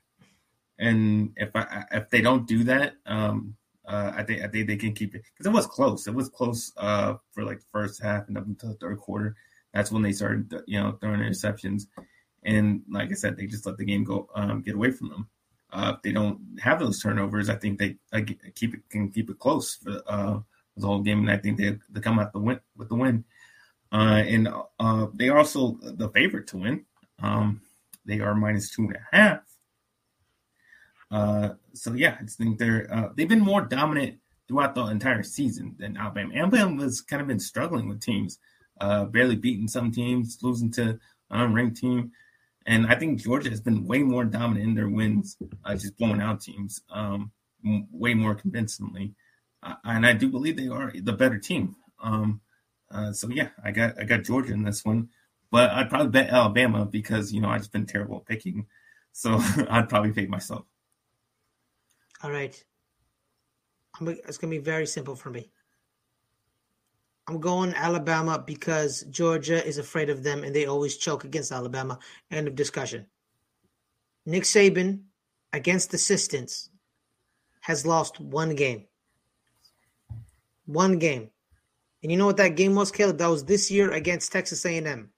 [0.79, 3.55] And if I if they don't do that, um,
[3.87, 6.07] uh, I think I think they can keep it because it was close.
[6.07, 9.35] It was close uh, for like the first half and up until the third quarter.
[9.73, 11.83] That's when they started, you know, throwing interceptions.
[12.43, 15.29] And like I said, they just let the game go um, get away from them.
[15.71, 17.97] Uh, if they don't have those turnovers, I think they
[18.55, 20.39] keep it can keep it close for uh,
[20.77, 23.23] the whole game, and I think they they come out the win with the win.
[23.91, 24.49] Uh, and
[24.79, 26.85] uh, they are also the favorite to win.
[27.21, 27.61] Um,
[28.05, 29.39] they are minus two and a half.
[31.09, 35.23] Uh, so yeah, I just think they're uh, they've been more dominant throughout the entire
[35.23, 36.33] season than Alabama.
[36.35, 38.39] Alabama has kind of been struggling with teams,
[38.81, 40.99] uh, barely beating some teams, losing to
[41.29, 42.11] an unranked team.
[42.65, 46.21] And I think Georgia has been way more dominant in their wins, uh, just blowing
[46.21, 47.31] out teams, um,
[47.63, 49.13] way more convincingly.
[49.63, 51.75] Uh, and I do believe they are the better team.
[52.03, 52.41] Um,
[53.13, 55.09] so yeah, I got I got Georgia in this one,
[55.51, 58.65] but I'd probably bet Alabama because you know I've just been terrible at picking,
[59.13, 59.39] so
[59.69, 60.65] I'd probably pick myself.
[62.23, 62.63] All right.
[63.99, 65.51] I'm, it's going to be very simple for me.
[67.27, 71.99] I'm going Alabama because Georgia is afraid of them and they always choke against Alabama.
[72.31, 73.05] End of discussion.
[74.25, 75.01] Nick Saban,
[75.51, 76.69] against assistants,
[77.61, 78.85] has lost one game.
[80.65, 81.29] One game.
[82.01, 83.17] And you know what that game was, Caleb?
[83.17, 85.09] That was this year against Texas A&M.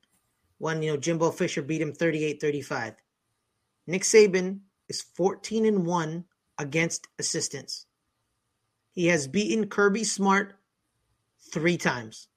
[0.58, 2.96] When, you know, Jimbo Fisher beat him 38-35.
[3.88, 6.26] Nick Saban is 14 and 1
[6.60, 7.86] against assistance.
[8.92, 10.56] He has beaten Kirby Smart
[11.52, 12.28] three times.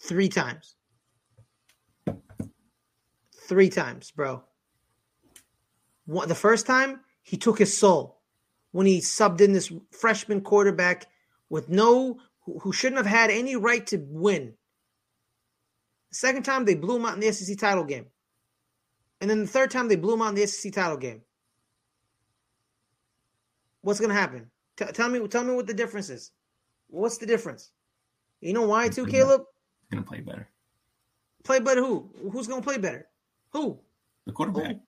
[0.00, 0.74] Three times.
[3.46, 4.42] Three times, bro.
[6.06, 8.20] One, the first time, he took his soul
[8.72, 11.06] when he subbed in this freshman quarterback
[11.50, 14.54] with no, who, who shouldn't have had any right to win.
[16.10, 18.06] The second time, they blew him out in the SEC title game.
[19.20, 21.22] And then the third time, they blew him out in the SEC title game.
[23.88, 24.50] What's going to happen?
[24.76, 26.32] T- tell me, tell me what the difference is.
[26.88, 27.70] What's the difference?
[28.42, 29.44] You know why too, Caleb?
[29.90, 30.46] Gonna play better.
[31.42, 32.10] Play better who?
[32.30, 33.06] Who's gonna play better?
[33.54, 33.80] Who?
[34.26, 34.72] The quarterback.
[34.72, 34.80] Who?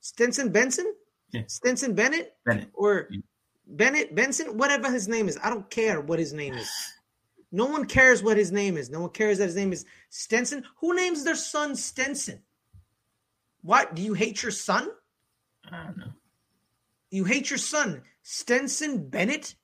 [0.00, 0.94] Stinson Benson?
[1.32, 1.42] Yeah.
[1.48, 2.34] Stinson Bennett?
[2.46, 2.70] Bennett.
[2.72, 3.20] Or Yeah.
[3.66, 4.56] Bennett Benson?
[4.56, 5.38] Whatever his name is.
[5.42, 6.70] I don't care what his name is.
[7.52, 8.88] No one cares what his name is.
[8.88, 10.64] No one cares that his name is Stenson.
[10.80, 12.40] Who names their son Stenson?
[13.60, 13.94] What?
[13.94, 14.88] Do you hate your son?
[15.70, 16.12] I don't know.
[17.14, 19.54] You hate your son, Stenson Bennett?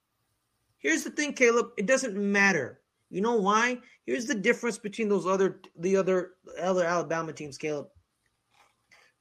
[0.78, 1.70] Here's the thing, Caleb.
[1.76, 2.80] It doesn't matter.
[3.10, 3.80] You know why?
[4.06, 7.88] Here's the difference between those other the other other Alabama teams, Caleb.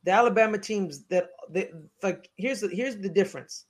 [0.04, 1.72] The Alabama teams that they
[2.04, 3.66] like here's the here's the difference.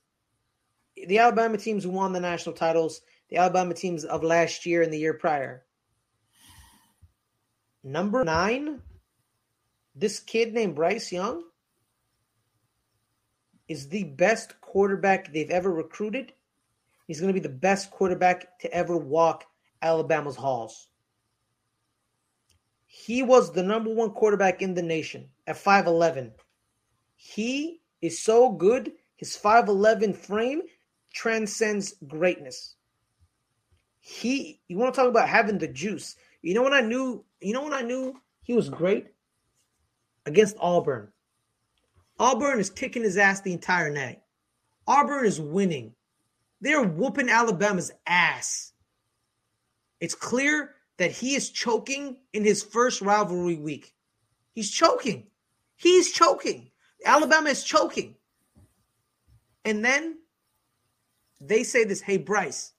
[0.94, 3.00] The Alabama teams who won the national titles,
[3.30, 5.64] the Alabama teams of last year and the year prior.
[7.82, 8.82] Number nine,
[9.94, 11.44] this kid named Bryce Young
[13.70, 16.32] is the best quarterback they've ever recruited.
[17.06, 19.44] He's going to be the best quarterback to ever walk
[19.80, 20.88] Alabama's halls.
[22.84, 26.32] He was the number one quarterback in the nation at 5'11.
[27.14, 30.62] He is so good, his 5'11 frame
[31.14, 32.74] transcends greatness.
[34.00, 36.16] He, you want to talk about having the juice.
[36.42, 39.06] You know when I knew, you know when I knew he was great?
[40.26, 41.12] Against Auburn.
[42.20, 44.20] Auburn is kicking his ass the entire night.
[44.86, 45.94] Auburn is winning.
[46.60, 48.74] They're whooping Alabama's ass.
[50.00, 53.94] It's clear that he is choking in his first rivalry week.
[54.52, 55.28] He's choking.
[55.76, 56.70] He's choking.
[57.06, 58.16] Alabama is choking.
[59.64, 60.18] And then
[61.40, 62.74] they say this Hey, Bryce,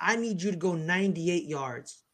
[0.00, 2.04] I need you to go 98 yards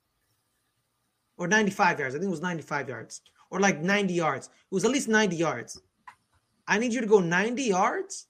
[1.36, 2.14] or 95 yards.
[2.16, 4.48] I think it was 95 yards or like 90 yards.
[4.48, 5.80] It was at least 90 yards.
[6.69, 8.27] I need you to go 90 yards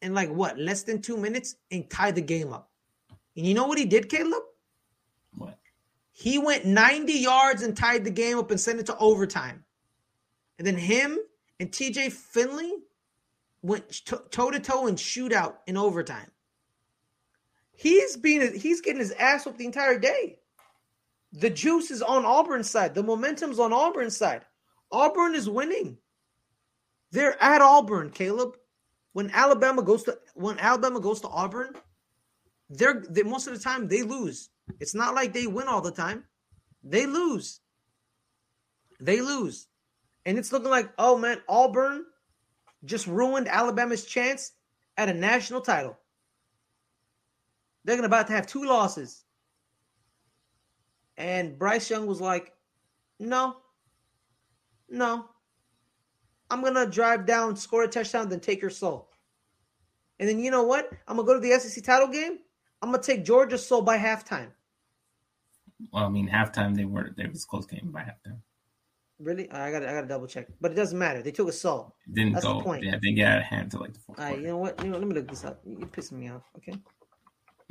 [0.00, 2.70] in like what, less than two minutes and tie the game up.
[3.36, 4.42] And you know what he did, Caleb?
[5.34, 5.58] What?
[6.12, 9.64] He went 90 yards and tied the game up and sent it to overtime.
[10.58, 11.18] And then him
[11.60, 12.72] and TJ Finley
[13.62, 16.30] went toe to toe in shootout in overtime.
[17.72, 20.38] He's being he's getting his ass whooped the entire day.
[21.32, 22.94] The juice is on Auburn's side.
[22.94, 24.44] The momentum's on Auburn's side.
[24.92, 25.98] Auburn is winning.
[27.14, 28.56] They're at Auburn, Caleb.
[29.12, 31.74] When Alabama goes to when Alabama goes to Auburn,
[32.68, 34.50] they're they, most of the time they lose.
[34.80, 36.24] It's not like they win all the time.
[36.82, 37.60] They lose.
[38.98, 39.68] They lose.
[40.26, 42.04] And it's looking like, oh man, Auburn
[42.84, 44.50] just ruined Alabama's chance
[44.96, 45.96] at a national title.
[47.84, 49.24] They're gonna about to have two losses.
[51.16, 52.52] And Bryce Young was like,
[53.20, 53.58] no,
[54.88, 55.26] no.
[56.50, 59.10] I'm gonna drive down, score a touchdown, then take your soul.
[60.18, 60.90] And then you know what?
[61.08, 62.38] I'm gonna go to the SEC title game.
[62.82, 64.50] I'm gonna take Georgia's soul by halftime.
[65.92, 68.38] Well, I mean, halftime they were they was close game by halftime.
[69.18, 69.50] Really?
[69.50, 71.22] I got I got to double check, but it doesn't matter.
[71.22, 71.94] They took a soul.
[72.06, 72.62] It didn't That's the go.
[72.62, 72.84] point.
[72.84, 74.82] Yeah, they got out of hand to like the fourth All right, you know what?
[74.82, 75.60] You know, let me look this up.
[75.64, 76.42] You're pissing me off.
[76.56, 76.74] Okay.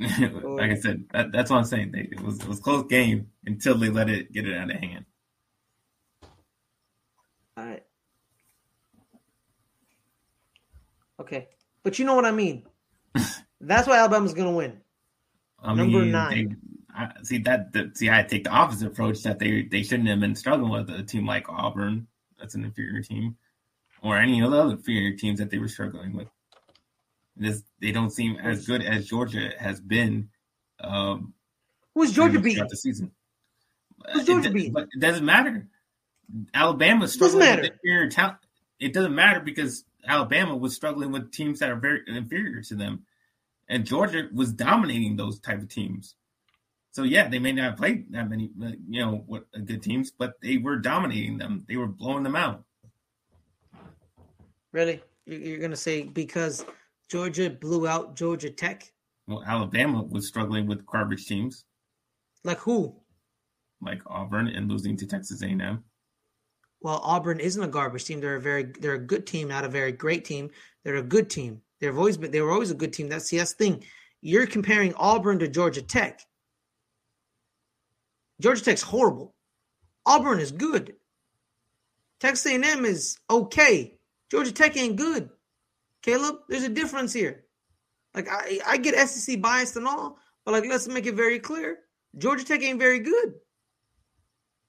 [0.00, 1.92] like I said, that, that's what I'm saying.
[1.92, 4.76] They, it was it was close game until they let it get it out of
[4.76, 5.04] hand.
[7.56, 7.82] All right.
[11.20, 11.48] Okay,
[11.82, 12.64] but you know what I mean.
[13.60, 14.80] That's why Alabama's gonna win.
[15.62, 16.48] I Number mean, nine.
[16.48, 16.56] They,
[16.96, 17.96] I, see that, that.
[17.96, 21.02] See, I take the opposite approach that they they shouldn't have been struggling with a
[21.02, 22.06] team like Auburn.
[22.38, 23.36] That's an inferior team,
[24.02, 26.28] or any of the other inferior teams that they were struggling with.
[27.36, 30.28] This they don't seem as good as Georgia has been.
[30.80, 31.34] Um,
[31.94, 32.58] Who's Georgia beat?
[32.58, 33.12] the season?
[34.12, 34.72] Who's Georgia it, beat?
[34.72, 35.68] But it doesn't matter.
[36.52, 37.62] Alabama Doesn't struggling matter.
[37.62, 38.38] with inferior talent.
[38.80, 43.04] It doesn't matter because Alabama was struggling with teams that are very inferior to them,
[43.68, 46.16] and Georgia was dominating those type of teams.
[46.90, 49.82] So yeah, they may not have played that many, uh, you know, what uh, good
[49.82, 51.64] teams, but they were dominating them.
[51.68, 52.62] They were blowing them out.
[54.72, 55.02] Really?
[55.26, 56.64] You're gonna say because
[57.08, 58.92] Georgia blew out Georgia Tech?
[59.26, 61.64] Well, Alabama was struggling with garbage teams
[62.44, 62.94] Like who?
[63.80, 65.84] like Auburn and losing to Texas A&M.
[66.84, 68.20] Well, Auburn isn't a garbage team.
[68.20, 70.50] They're a very they're a good team, not a very great team.
[70.84, 71.62] They're a good team.
[71.80, 73.08] They've always been they were always a good team.
[73.08, 73.84] That's the that's the thing.
[74.20, 76.20] You're comparing Auburn to Georgia Tech.
[78.38, 79.34] Georgia Tech's horrible.
[80.04, 80.96] Auburn is good.
[82.20, 83.98] Texas A&M is okay.
[84.30, 85.30] Georgia Tech ain't good.
[86.02, 87.46] Caleb, there's a difference here.
[88.14, 91.78] Like I, I get SEC biased and all, but like let's make it very clear.
[92.18, 93.36] Georgia Tech ain't very good.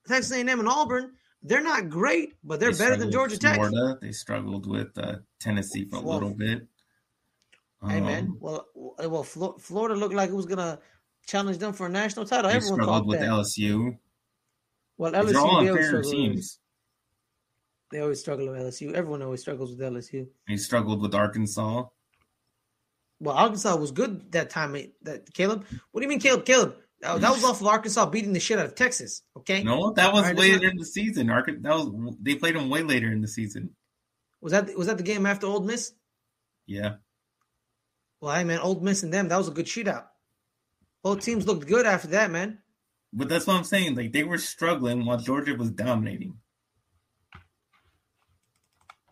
[0.07, 1.11] Texas A&M and Auburn,
[1.47, 3.55] they're not great, but they're They better than Georgia Tech.
[3.55, 3.97] Florida.
[4.01, 6.67] They struggled with uh, Tennessee for a Well, little bit.
[7.87, 10.79] Hey man, Um, well, well, Florida looked like it was gonna
[11.27, 12.49] challenge them for a national title.
[12.49, 13.29] they Everyone struggled with that.
[13.29, 13.97] LSU.
[14.97, 16.59] well, LSU They're all LSU they always, inferior struggle with, teams.
[17.91, 18.93] they always struggle with LSU.
[18.93, 20.27] Everyone always struggles with LSU.
[20.47, 21.83] They struggled with Arkansas.
[23.19, 24.75] Well, Arkansas was good that time.
[24.75, 26.43] eh, That Caleb, what do you mean, Caleb?
[26.45, 26.75] Caleb,
[27.05, 29.21] that, that was off of Arkansas beating the shit out of Texas.
[29.37, 31.29] Okay, No, that was right, later not- in the season.
[31.29, 33.75] Arca- that was they played them way later in the season.
[34.41, 35.93] was that was that the game after Ole Miss?
[36.67, 36.95] Yeah,
[38.21, 40.05] Well, hey man, Ole Miss and them, that was a good shootout.
[41.03, 42.59] Both teams looked good after that, man.
[43.13, 43.95] but that's what I'm saying.
[43.95, 46.37] Like they were struggling while Georgia was dominating.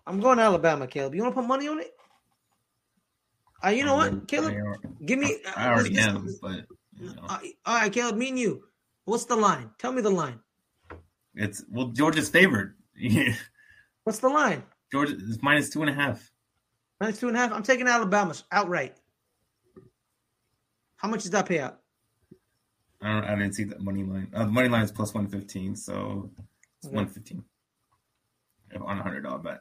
[0.06, 1.16] I'm going to Alabama, Caleb.
[1.16, 1.92] You want to put money on it?
[3.64, 4.54] Uh, you know what, Caleb?
[4.54, 5.38] I, Give me.
[5.56, 6.66] I already am, but
[7.00, 8.64] you know, Uh, all right, Caleb, me and you.
[9.06, 9.70] What's the line?
[9.80, 10.40] Tell me the line.
[11.36, 12.76] it's well Georgia's favored.
[14.04, 14.64] What's the line?
[14.92, 16.32] Georgia is minus two and a half.
[17.02, 17.52] Minus two and a half.
[17.52, 18.96] I'm taking Alabama outright.
[20.98, 21.80] How much does that pay out?
[23.02, 23.24] I don't.
[23.26, 24.30] I didn't see the money line.
[24.34, 26.30] Uh, the money line is plus one fifteen, so
[26.78, 26.96] it's Okay.
[26.96, 27.44] one fifteen
[28.80, 29.60] on a hundred dollar bet.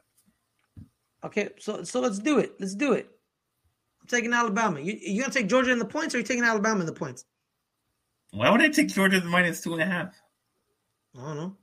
[1.25, 2.55] Okay, so so let's do it.
[2.61, 3.09] Let's do it.
[4.03, 4.81] I'm taking Alabama.
[4.81, 7.25] You you gonna take Georgia in the points, or you taking Alabama in the points?
[8.33, 10.15] Why would I take Georgia the minus two and a half?
[11.17, 11.57] I don't know.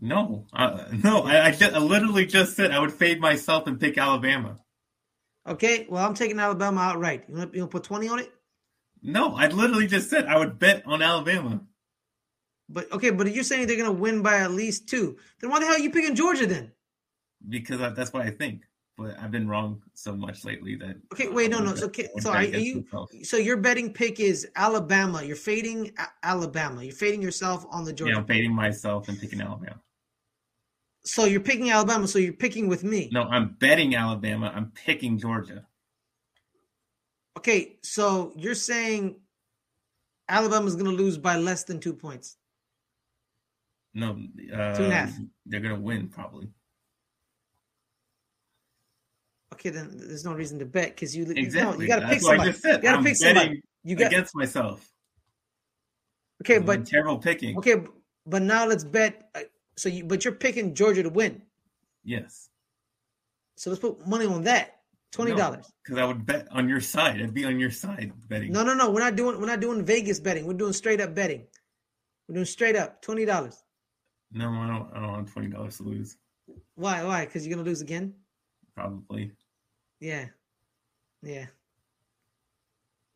[0.00, 1.22] No, uh, no.
[1.24, 4.58] I, I, just, I literally just said I would fade myself and pick Alabama.
[5.46, 7.24] Okay, well I'm taking Alabama outright.
[7.28, 8.32] You want to put twenty on it?
[9.02, 11.60] No, I literally just said I would bet on Alabama
[12.68, 15.66] But okay, but you're saying they're gonna win by at least two, then why the
[15.66, 16.72] hell are you picking Georgia then?
[17.48, 18.62] because I, that's what I think.
[18.96, 21.74] But I've been wrong so much lately that Okay, wait, no, no.
[21.74, 22.84] So, okay, so are, you?
[22.84, 23.10] myself.
[23.24, 25.22] So your betting pick is Alabama.
[25.22, 25.92] You're fading
[26.22, 26.84] Alabama.
[26.84, 28.12] You're fading yourself on the Georgia.
[28.12, 29.80] Yeah, I'm fading myself and picking Alabama.
[31.04, 32.06] So you're picking Alabama.
[32.06, 33.10] So you're picking with me.
[33.12, 34.52] No, I'm betting Alabama.
[34.54, 35.66] I'm picking Georgia.
[37.36, 39.16] Okay, so you're saying
[40.28, 42.36] Alabama's going to lose by less than two points.
[43.94, 44.10] No,
[44.52, 45.12] uh, Two and a half.
[45.46, 46.48] They're gonna win probably.
[49.54, 51.76] Okay, then there's no reason to bet because you, you- Exactly.
[51.76, 52.76] no, you got to pick That's what I somebody.
[52.76, 53.62] You got to pick somebody.
[53.84, 54.90] You got against myself.
[56.42, 57.56] okay, I'm but terrible picking.
[57.58, 57.76] okay,
[58.26, 59.30] but now let's bet.
[59.34, 59.40] uh,
[59.76, 61.42] So you, but you're picking Georgia to win.
[62.04, 62.48] Yes.
[63.56, 64.70] So let's put money on that.
[65.12, 65.72] Twenty dollars.
[65.84, 67.22] Because I would bet on your side.
[67.22, 68.50] I'd be on your side betting.
[68.50, 68.90] No, no, no.
[68.90, 69.40] We're not doing.
[69.40, 70.44] We're not doing Vegas betting.
[70.46, 71.46] We're doing straight up betting.
[72.26, 73.62] We're doing straight up twenty dollars.
[74.32, 74.90] No, I don't.
[74.92, 76.16] I don't want twenty dollars to lose.
[76.74, 77.04] Why?
[77.04, 77.26] Why?
[77.26, 78.14] Because you're gonna lose again.
[78.74, 79.30] Probably.
[80.04, 80.26] Yeah,
[81.22, 81.46] yeah.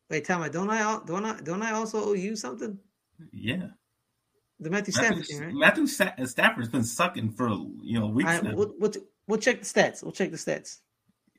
[0.09, 0.99] Wait, tell me, don't I?
[1.05, 1.39] Don't I?
[1.41, 2.79] Don't I also owe you something?
[3.31, 3.67] Yeah.
[4.59, 5.53] The Matthew Matthew, Stafford thing, right?
[5.53, 7.49] Matthew Sta- Stafford's been sucking for
[7.83, 8.55] you know weeks right, now.
[8.55, 8.91] we'll, we'll,
[9.27, 10.01] we'll check the stats.
[10.01, 10.79] We'll check the stats.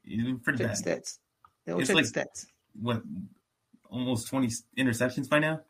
[0.05, 0.77] Pretty Check bad.
[0.77, 1.19] the stats.
[1.67, 2.47] Yeah, we'll It's check like- the stats.
[2.81, 3.03] What?
[3.91, 5.63] Almost twenty interceptions by now.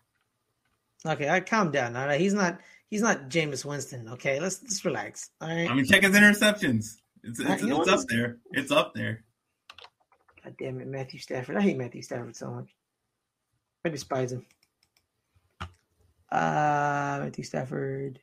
[1.06, 1.96] Okay, all right, calm down.
[1.96, 2.60] All right, he's not.
[2.90, 4.08] He's not Jameis Winston.
[4.10, 5.30] Okay, let's let's relax.
[5.40, 5.70] All right.
[5.70, 6.98] I mean, check his interceptions.
[7.24, 8.36] It's Uh, it's, it's up there.
[8.52, 9.24] It's up there.
[10.50, 11.56] God damn it, Matthew Stafford.
[11.56, 12.74] I hate Matthew Stafford so much.
[13.84, 14.44] I despise him.
[16.32, 18.20] Uh Matthew Stafford.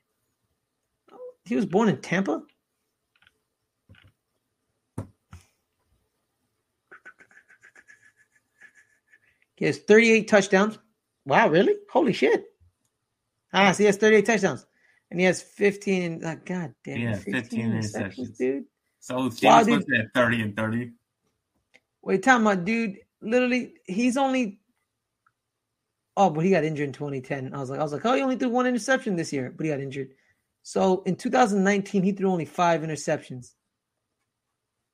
[1.45, 2.41] He was born in Tampa?
[9.55, 10.78] He has 38 touchdowns,
[11.25, 11.73] Wow, really?
[11.91, 12.45] Holy shit.
[13.53, 14.65] Ah, so he has 38 touchdowns.
[15.09, 18.65] And he has 15 and uh, god damn Yeah, 15, 15 interceptions, dude.
[18.99, 19.86] So James Wow, dude.
[19.97, 20.91] At 30 and 30.
[22.08, 22.99] Wait, time about dude.
[23.22, 24.62] Literally, he's only
[26.16, 27.53] Oh, but he got injured in 2010.
[27.53, 29.66] I was like, I was like, oh, he only threw one interception this year, but
[29.66, 30.14] he got injured.
[30.64, 33.53] So in 2019, he threw only five interceptions.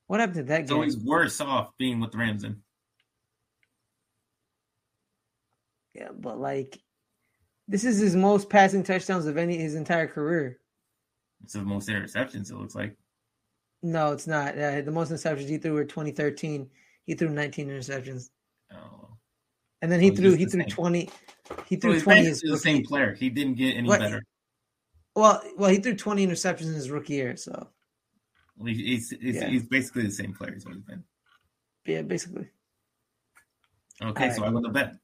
[0.07, 0.89] What happened to that So game?
[0.89, 2.61] So he's worse off being with the Rams then.
[5.93, 6.77] Yeah, but like,
[7.69, 10.59] this is his most passing touchdowns of any his entire career.
[11.43, 12.97] It's the most interceptions, it looks like.
[13.83, 14.57] No, it's not.
[14.57, 16.69] Uh, the most interceptions he threw were 2013.
[17.05, 18.29] He threw 19 interceptions,
[18.73, 19.09] Oh.
[19.81, 20.69] and then he threw he threw same.
[20.69, 21.09] 20.
[21.67, 23.13] He threw he's 20 basically his the same player.
[23.13, 24.23] He didn't get any What- better.
[25.15, 27.35] Well, well, he threw 20 interceptions in his rookie year.
[27.37, 27.69] So
[28.65, 29.47] He- He's, he's, Yeah.
[29.47, 31.03] he's basically the same player as what he's been.
[31.85, 32.49] yeah, basically.
[34.01, 34.43] Okay, so.
[34.43, 34.95] I won the bet.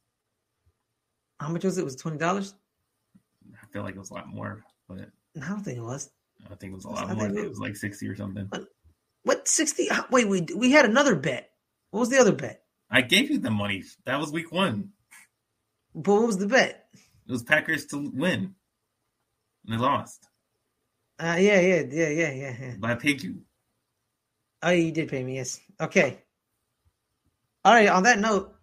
[1.40, 1.84] How much was it?
[1.86, 2.54] Was it twenty dollars?
[3.54, 5.10] I feel like it was a lot more, but
[5.42, 6.10] I don't think it was.
[6.50, 7.44] I think it was a lot think more.
[7.44, 8.50] it- was like 60 or something.
[9.24, 9.90] What sixty?
[10.12, 11.52] Wait, we we had another bet.
[11.92, 12.64] What was the other bet?
[12.90, 13.84] I gave you the money.
[14.06, 14.90] That was week one.
[15.94, 16.86] But what was the bet?
[16.94, 18.56] It was Packers to win.
[19.66, 20.28] And they lost.
[21.20, 22.74] Uh, yeah, yeah, yeah, yeah, yeah, yeah.
[22.80, 23.42] But I paid you.
[24.64, 25.36] Oh, you did pay me.
[25.36, 25.60] Yes.
[25.80, 26.20] Okay.
[27.66, 27.90] All right.
[27.90, 28.56] On that note,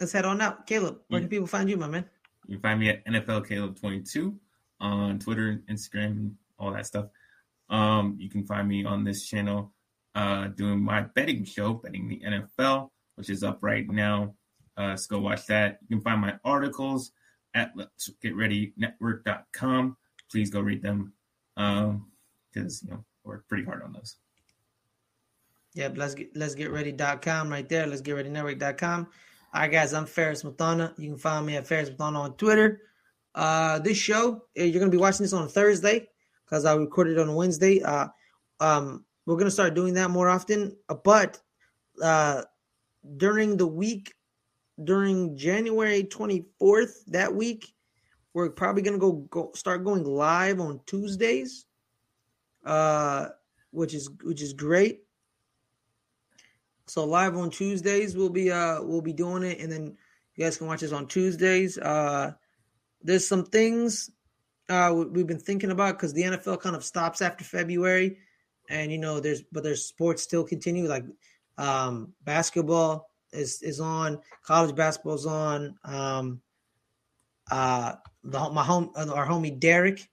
[0.00, 0.66] let's head on out.
[0.66, 2.04] Caleb, where can people find you, my man?
[2.46, 4.34] You can find me at NFL Caleb 22
[4.80, 7.06] on Twitter, Instagram, and all that stuff.
[7.68, 9.72] Um, you can find me on this channel
[10.16, 14.34] uh, doing my betting show, Betting the NFL, which is up right now.
[14.76, 15.78] Uh, so go watch that.
[15.88, 17.12] You can find my articles
[17.54, 19.96] at Let's Get Ready Network.com.
[20.30, 21.12] Please go read them
[21.54, 24.16] because you know work pretty hard on those.
[25.74, 25.98] Yep.
[25.98, 27.86] Let's get let's get ready.com right there.
[27.86, 29.06] Let's get ready network.com.
[29.54, 29.92] All right, guys.
[29.92, 30.98] I'm Fares Muthana.
[30.98, 32.80] You can find me at Fares Muthana on Twitter.
[33.34, 36.08] Uh, this show eh, you're gonna be watching this on Thursday
[36.44, 37.82] because I recorded on Wednesday.
[37.82, 38.08] Uh,
[38.60, 40.76] um, we're gonna start doing that more often.
[40.88, 41.40] Uh, but
[42.02, 42.42] uh,
[43.16, 44.14] during the week,
[44.82, 47.74] during January 24th, that week,
[48.32, 51.66] we're probably gonna go, go start going live on Tuesdays,
[52.64, 53.28] uh,
[53.72, 55.02] which is which is great.
[56.86, 59.96] So live on Tuesdays, we'll be uh we'll be doing it, and then
[60.36, 61.78] you guys can watch us on Tuesdays.
[61.78, 62.32] Uh,
[63.02, 64.10] there's some things
[64.68, 68.18] uh we've been thinking about because the NFL kind of stops after February,
[68.68, 71.04] and you know there's but there's sports still continue like
[71.58, 75.76] um basketball is is on, college basketball's on.
[75.84, 76.40] Um,
[77.50, 77.94] uh,
[78.24, 80.08] the my home our homie Derek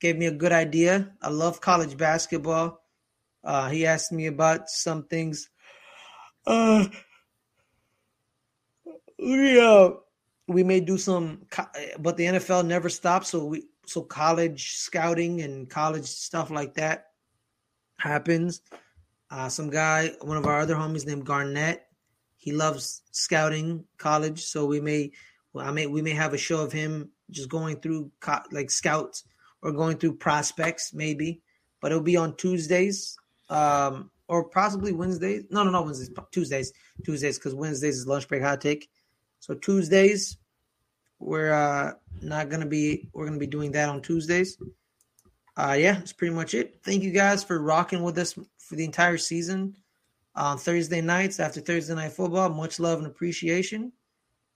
[0.00, 1.12] gave me a good idea.
[1.20, 2.80] I love college basketball.
[3.44, 5.48] Uh, he asked me about some things.
[6.46, 6.86] Uh,
[9.18, 9.90] we uh,
[10.48, 11.42] we may do some,
[11.98, 13.30] but the NFL never stops.
[13.30, 17.06] So we so college scouting and college stuff like that
[17.98, 18.62] happens.
[19.30, 21.86] Uh, some guy, one of our other homies named Garnett,
[22.36, 24.44] he loves scouting college.
[24.44, 25.10] So we may,
[25.52, 28.70] well, I may, we may have a show of him just going through co- like
[28.70, 29.24] scouts
[29.62, 31.42] or going through prospects, maybe.
[31.80, 33.16] But it'll be on Tuesdays,
[33.50, 35.44] um, or possibly Wednesdays.
[35.50, 36.72] No, no, no, Wednesdays, Tuesdays,
[37.04, 38.88] Tuesdays, because Wednesdays is lunch break hot take.
[39.40, 40.38] So Tuesdays,
[41.18, 41.92] we're uh,
[42.22, 43.08] not gonna be.
[43.12, 44.56] We're gonna be doing that on Tuesdays.
[45.56, 46.80] Uh, yeah, that's pretty much it.
[46.84, 49.76] Thank you guys for rocking with us for the entire season
[50.34, 52.50] on Thursday nights after Thursday night football.
[52.50, 53.92] Much love and appreciation.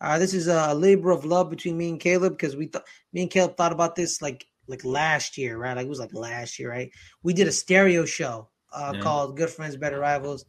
[0.01, 3.23] Uh, this is a labor of love between me and Caleb because we thought me
[3.23, 5.77] and Caleb thought about this like like last year, right?
[5.77, 6.91] Like it was like last year, right?
[7.23, 9.01] We did a stereo show uh, Yeah.
[9.03, 10.45] called "Good Friends, Better Rivals,"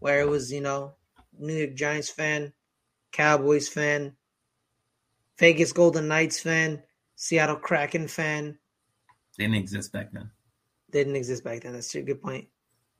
[0.00, 0.94] where it was you know
[1.38, 2.52] New York Giants fan,
[3.12, 4.16] Cowboys fan,
[5.38, 6.82] Vegas Golden Knights fan,
[7.16, 8.58] Seattle Kraken fan.
[9.38, 10.30] Didn't exist back then.
[10.90, 11.72] Didn't exist back then.
[11.72, 12.46] That's a good point.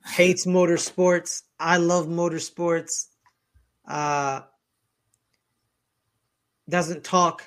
[0.05, 1.43] Hates motorsports.
[1.59, 3.07] I love motorsports.
[3.87, 4.41] Uh,
[6.69, 7.43] doesn't talk,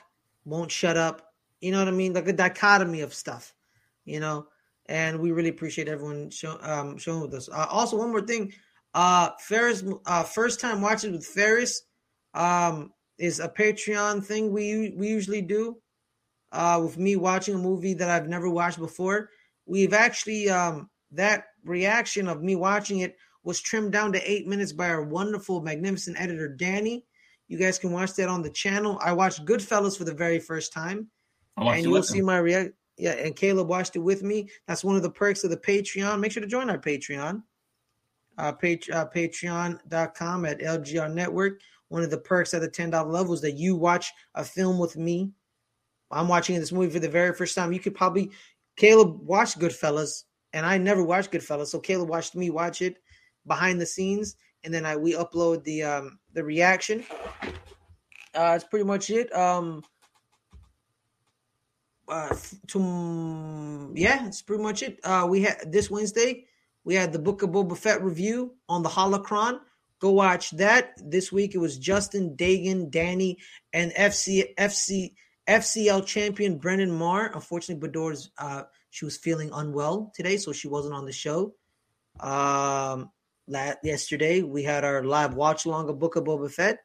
[0.46, 1.34] won't shut up.
[1.62, 2.14] You know what I mean?
[2.14, 3.54] Like a dichotomy of stuff.
[4.06, 4.48] You know,
[4.86, 7.50] and we really appreciate everyone show, um, showing with us.
[7.50, 8.54] Uh, also, one more thing.
[8.94, 11.84] Uh, Fares, uh, first time watching with Fares,
[12.34, 15.78] um, is a Patreon thing we we usually do.
[16.52, 19.30] Uh, with me watching a movie that I've never watched before,
[19.66, 24.74] we've actually um that reaction of me watching it was trimmed down to eight minutes
[24.74, 27.06] by our wonderful, magnificent editor Danny.
[27.48, 29.00] You guys can watch that on the channel.
[29.02, 31.08] I watched Goodfellas for the very first time,
[31.56, 32.72] and you will see my react.
[32.98, 34.50] Yeah, and Caleb watched it with me.
[34.68, 36.20] That's one of the perks of the Patreon.
[36.20, 37.44] Make sure to join our Patreon.
[38.38, 41.60] Uh, page, uh, Patreon.com at LGR Network.
[41.90, 44.98] one of the perks at the $10 level is that you watch a film with
[44.98, 45.32] me.
[46.12, 47.74] I'm watching this movie for the very first time.
[47.74, 48.32] You could probably,
[48.76, 51.68] Caleb watched Goodfellas, and I never watched Goodfellas.
[51.68, 52.98] So Caleb watched me watch it
[53.46, 57.06] behind the scenes, and then I we upload the um the reaction.
[58.34, 59.34] Uh, that's pretty much it.
[59.36, 59.84] Um,
[62.08, 62.36] uh,
[62.68, 65.00] to yeah, that's pretty much it.
[65.04, 66.46] Uh, we had this Wednesday.
[66.84, 69.60] We had the Book of Boba Fett review on the Holocron.
[70.00, 70.94] Go watch that.
[71.04, 73.40] This week it was Justin Dagan, Danny,
[73.74, 75.14] and FC FC
[75.48, 77.32] FCL champion Brennan Marr.
[77.34, 81.54] Unfortunately, Bador's uh, she was feeling unwell today, so she wasn't on the show.
[82.20, 83.12] Um,
[83.48, 86.80] last, yesterday we had our live watch along of Book of Boba Fett.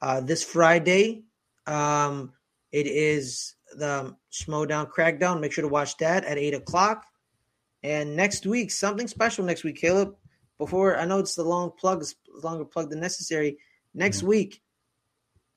[0.00, 1.24] Uh, this Friday,
[1.66, 2.32] um,
[2.72, 5.40] it is the Schmoedown Crackdown.
[5.40, 7.04] Make sure to watch that at eight o'clock.
[7.82, 10.16] And next week, something special next week, Caleb.
[10.58, 12.04] Before I know it's the long plug,
[12.42, 13.58] longer plug than necessary.
[13.94, 14.28] Next mm-hmm.
[14.28, 14.62] week,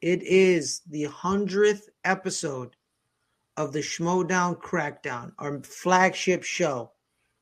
[0.02, 2.76] it is the hundredth episode
[3.58, 6.92] of the Schmoedown Crackdown, our flagship show,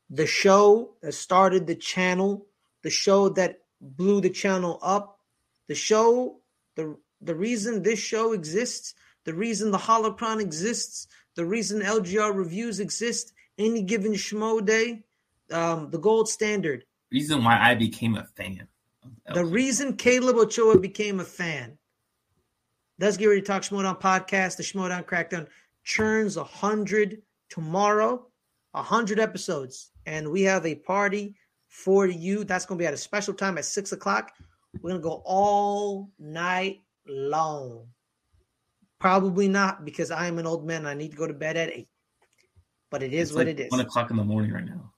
[0.10, 2.48] the show that started the channel,
[2.84, 5.20] the show that blew the channel up,
[5.68, 6.40] the show,
[6.76, 8.94] the the reason this show exists,
[9.26, 15.04] the reason the Holocron exists, the reason LGR reviews exist, any given Schmo day,
[15.52, 16.86] um, the gold standard.
[17.12, 18.68] Reason why I became a fan.
[19.34, 21.78] The reason Caleb Ochoa became a fan.
[23.00, 24.58] Let's get ready to talk Schmoedown podcast.
[24.58, 25.48] The Schmoedown Crackdown
[25.84, 28.26] churns a hundred tomorrow,
[28.74, 31.36] a hundred episodes, and we have a party
[31.68, 32.44] for you.
[32.44, 34.32] That's going to be at a special time at six o'clock.
[34.82, 37.86] We're going to go all night long.
[39.00, 40.88] Probably not because I am an old man.
[40.88, 41.90] I need to go to bed at eight.
[42.90, 43.72] But it is it's what like it is.
[43.72, 44.92] One o'clock in the morning right now.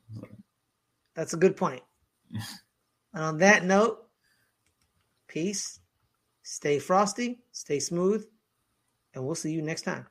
[1.16, 1.82] That's a good point.
[3.14, 4.06] and on that note,
[5.28, 5.82] peace.
[6.52, 8.26] Stay frosty, stay smooth,
[9.14, 10.08] and we'll see you next time.